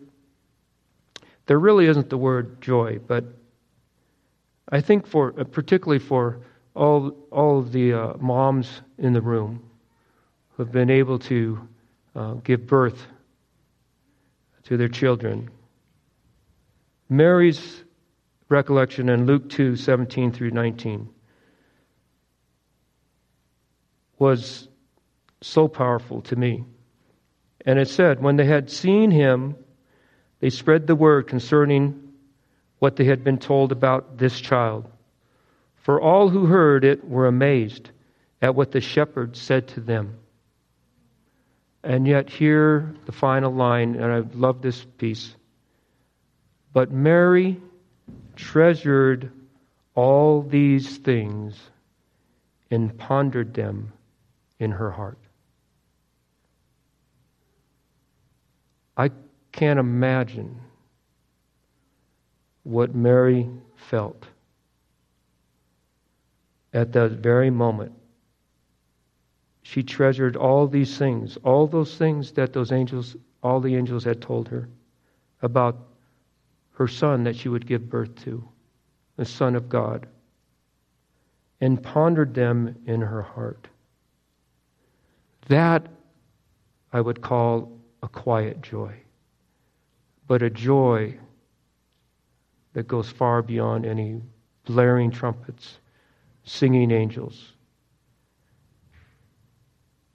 there 1.46 1.58
really 1.58 1.86
isn't 1.86 2.08
the 2.08 2.16
word 2.16 2.60
joy, 2.62 2.98
but 3.06 3.24
I 4.70 4.80
think 4.80 5.06
for 5.06 5.32
particularly 5.32 5.98
for 5.98 6.40
all 6.74 7.16
all 7.30 7.58
of 7.58 7.72
the 7.72 7.92
uh, 7.92 8.14
moms 8.18 8.82
in 8.98 9.12
the 9.12 9.20
room 9.20 9.62
who 10.50 10.62
have 10.64 10.72
been 10.72 10.90
able 10.90 11.18
to 11.18 11.68
uh, 12.14 12.34
give 12.34 12.66
birth 12.66 13.06
to 14.66 14.76
their 14.76 14.88
children. 14.88 15.50
Mary's 17.08 17.84
recollection 18.48 19.08
in 19.08 19.26
Luke 19.26 19.48
2 19.50 19.76
17 19.76 20.32
through 20.32 20.50
19 20.50 21.08
was 24.18 24.68
so 25.40 25.68
powerful 25.68 26.22
to 26.22 26.36
me. 26.36 26.64
And 27.64 27.78
it 27.78 27.88
said, 27.88 28.22
When 28.22 28.36
they 28.36 28.46
had 28.46 28.70
seen 28.70 29.10
him, 29.10 29.56
they 30.40 30.50
spread 30.50 30.86
the 30.86 30.94
word 30.94 31.28
concerning 31.28 32.12
what 32.78 32.96
they 32.96 33.04
had 33.04 33.24
been 33.24 33.38
told 33.38 33.72
about 33.72 34.18
this 34.18 34.38
child. 34.40 34.88
For 35.76 36.00
all 36.00 36.28
who 36.28 36.46
heard 36.46 36.84
it 36.84 37.08
were 37.08 37.26
amazed 37.26 37.90
at 38.42 38.54
what 38.54 38.72
the 38.72 38.80
shepherds 38.80 39.40
said 39.40 39.68
to 39.68 39.80
them. 39.80 40.18
And 41.82 42.06
yet, 42.06 42.28
here, 42.28 42.94
the 43.04 43.12
final 43.12 43.52
line, 43.52 43.94
and 43.94 44.12
I 44.12 44.18
love 44.36 44.60
this 44.62 44.84
piece. 44.98 45.34
But 46.72 46.90
Mary 46.90 47.60
treasured 48.34 49.30
all 49.94 50.42
these 50.42 50.98
things 50.98 51.58
and 52.70 52.96
pondered 52.98 53.54
them 53.54 53.92
in 54.58 54.72
her 54.72 54.90
heart. 54.90 55.18
I 58.96 59.10
can't 59.52 59.78
imagine 59.78 60.60
what 62.62 62.94
Mary 62.94 63.48
felt 63.76 64.26
at 66.72 66.92
that 66.92 67.12
very 67.12 67.50
moment. 67.50 67.92
She 69.68 69.82
treasured 69.82 70.36
all 70.36 70.68
these 70.68 70.96
things, 70.96 71.36
all 71.38 71.66
those 71.66 71.96
things 71.96 72.30
that 72.32 72.52
those 72.52 72.70
angels, 72.70 73.16
all 73.42 73.58
the 73.58 73.74
angels 73.74 74.04
had 74.04 74.22
told 74.22 74.46
her 74.46 74.68
about 75.42 75.76
her 76.74 76.86
son 76.86 77.24
that 77.24 77.34
she 77.34 77.48
would 77.48 77.66
give 77.66 77.90
birth 77.90 78.14
to, 78.26 78.48
the 79.16 79.24
Son 79.24 79.56
of 79.56 79.68
God, 79.68 80.06
and 81.60 81.82
pondered 81.82 82.32
them 82.32 82.76
in 82.86 83.00
her 83.00 83.22
heart. 83.22 83.66
That 85.48 85.88
I 86.92 87.00
would 87.00 87.20
call 87.20 87.76
a 88.04 88.08
quiet 88.08 88.62
joy, 88.62 88.94
but 90.28 90.42
a 90.42 90.50
joy 90.50 91.18
that 92.72 92.86
goes 92.86 93.10
far 93.10 93.42
beyond 93.42 93.84
any 93.84 94.22
blaring 94.64 95.10
trumpets, 95.10 95.80
singing 96.44 96.92
angels. 96.92 97.55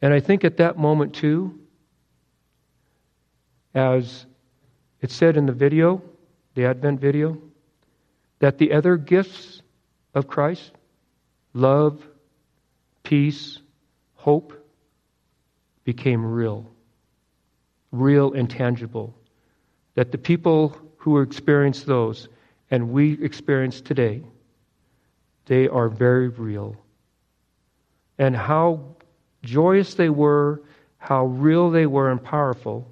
And 0.01 0.13
I 0.13 0.19
think 0.19 0.43
at 0.43 0.57
that 0.57 0.77
moment, 0.77 1.13
too, 1.13 1.59
as 3.73 4.25
it 5.01 5.11
said 5.11 5.37
in 5.37 5.45
the 5.45 5.53
video, 5.53 6.01
the 6.55 6.65
Advent 6.65 6.99
video, 6.99 7.37
that 8.39 8.57
the 8.57 8.73
other 8.73 8.97
gifts 8.97 9.61
of 10.13 10.27
Christ 10.27 10.71
love, 11.53 12.03
peace, 13.03 13.59
hope 14.15 14.53
became 15.83 16.25
real, 16.25 16.69
real 17.91 18.33
and 18.33 18.49
tangible. 18.49 19.15
That 19.95 20.11
the 20.11 20.17
people 20.17 20.75
who 20.97 21.19
experienced 21.19 21.85
those 21.85 22.29
and 22.69 22.91
we 22.91 23.21
experience 23.23 23.81
today, 23.81 24.23
they 25.45 25.67
are 25.67 25.89
very 25.89 26.29
real. 26.29 26.75
And 28.17 28.35
how 28.35 28.95
joyous 29.43 29.95
they 29.95 30.09
were, 30.09 30.61
how 30.97 31.25
real 31.25 31.69
they 31.69 31.85
were 31.85 32.09
and 32.11 32.23
powerful 32.23 32.89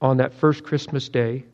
on 0.00 0.16
that 0.18 0.34
first 0.34 0.62
Christmas 0.64 1.08
day. 1.08 1.44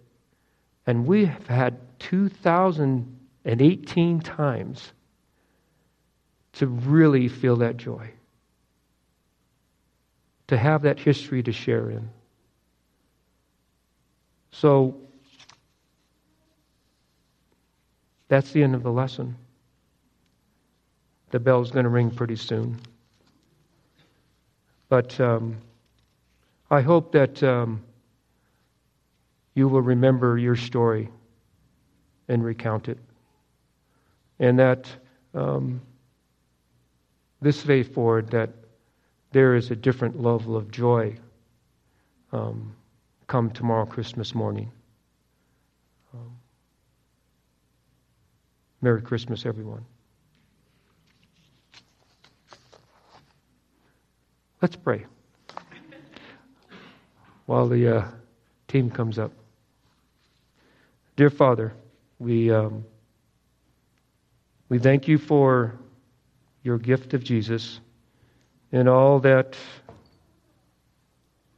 And 0.87 1.07
we 1.07 1.27
have 1.27 1.47
had 1.47 1.79
2,018 2.01 4.21
times 4.21 4.93
to 6.55 6.67
really 6.67 7.29
feel 7.29 7.55
that 7.57 7.77
joy 7.77 8.11
to 10.53 10.59
have 10.59 10.83
that 10.83 10.99
history 10.99 11.43
to 11.43 11.51
share 11.51 11.89
in. 11.89 12.11
So 14.51 14.99
that's 18.29 18.53
the 18.53 18.63
end 18.63 18.75
of 18.75 18.83
the 18.83 18.93
lesson. 18.93 19.35
The 21.33 21.41
bell's 21.41 21.71
going 21.71 21.85
to 21.85 21.91
ring 21.91 22.11
pretty 22.11 22.37
soon. 22.37 22.79
But 24.91 25.19
um, 25.19 25.57
I 26.71 26.83
hope 26.83 27.13
that 27.13 27.43
um, 27.43 27.83
you 29.55 29.67
will 29.67 29.81
remember 29.81 30.37
your 30.37 30.57
story 30.57 31.09
and 32.29 32.45
recount 32.45 32.89
it. 32.89 32.99
And 34.39 34.59
that 34.59 34.89
um, 35.35 35.81
this 37.41 37.63
day 37.63 37.83
forward, 37.83 38.31
that 38.31 38.51
there 39.33 39.55
is 39.55 39.71
a 39.71 39.77
different 39.77 40.21
level 40.21 40.55
of 40.55 40.71
joy 40.71 41.17
um, 42.33 42.77
come 43.27 43.51
tomorrow, 43.51 43.87
Christmas 43.87 44.35
morning. 44.35 44.71
Um, 46.13 46.37
Merry 48.83 49.01
Christmas, 49.01 49.47
everyone. 49.47 49.87
Let's 54.63 54.77
pray 54.77 55.07
while 57.47 57.67
the 57.67 57.97
uh, 57.97 58.09
team 58.69 58.91
comes 58.91 59.19
up. 59.19 59.33
Dear 61.17 61.31
Father, 61.31 61.75
we, 62.21 62.53
um, 62.53 62.85
we 64.69 64.79
thank 64.79 65.09
you 65.09 65.19
for 65.19 65.75
your 66.63 66.79
gift 66.79 67.13
of 67.13 67.25
Jesus 67.25 67.81
and 68.71 68.89
all 68.89 69.19
that 69.19 69.57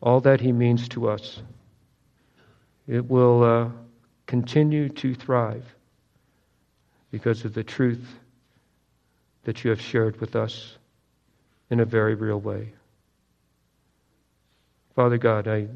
all 0.00 0.20
that 0.20 0.40
he 0.40 0.52
means 0.52 0.88
to 0.88 1.10
us. 1.10 1.42
It 2.86 3.06
will 3.06 3.42
uh, 3.42 3.68
continue 4.26 4.88
to 4.88 5.14
thrive 5.14 5.64
because 7.10 7.44
of 7.44 7.52
the 7.52 7.64
truth 7.64 8.06
that 9.44 9.62
you 9.62 9.68
have 9.68 9.80
shared 9.80 10.20
with 10.22 10.36
us 10.36 10.78
in 11.68 11.80
a 11.80 11.84
very 11.84 12.14
real 12.14 12.40
way. 12.40 12.72
Father 14.94 15.18
God, 15.18 15.48
I, 15.48 15.68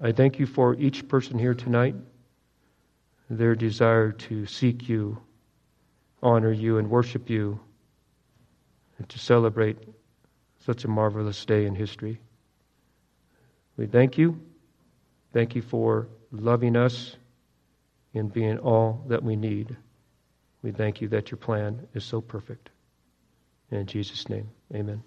I 0.00 0.12
thank 0.12 0.38
you 0.38 0.46
for 0.46 0.74
each 0.74 1.08
person 1.08 1.38
here 1.38 1.54
tonight, 1.54 1.94
their 3.30 3.54
desire 3.54 4.12
to 4.12 4.46
seek 4.46 4.88
you 4.88 5.18
honor 6.22 6.52
you 6.52 6.78
and 6.78 6.90
worship 6.90 7.30
you 7.30 7.60
and 8.98 9.08
to 9.08 9.18
celebrate 9.18 9.78
such 10.64 10.84
a 10.84 10.88
marvelous 10.88 11.44
day 11.44 11.66
in 11.66 11.74
history. 11.74 12.20
We 13.76 13.86
thank 13.86 14.18
you. 14.18 14.40
Thank 15.32 15.54
you 15.54 15.62
for 15.62 16.08
loving 16.32 16.76
us 16.76 17.16
and 18.14 18.32
being 18.32 18.58
all 18.58 19.04
that 19.08 19.22
we 19.22 19.36
need. 19.36 19.76
We 20.62 20.72
thank 20.72 21.00
you 21.00 21.08
that 21.08 21.30
your 21.30 21.38
plan 21.38 21.86
is 21.94 22.04
so 22.04 22.20
perfect. 22.20 22.70
In 23.70 23.86
Jesus' 23.86 24.28
name, 24.28 24.48
amen. 24.74 25.02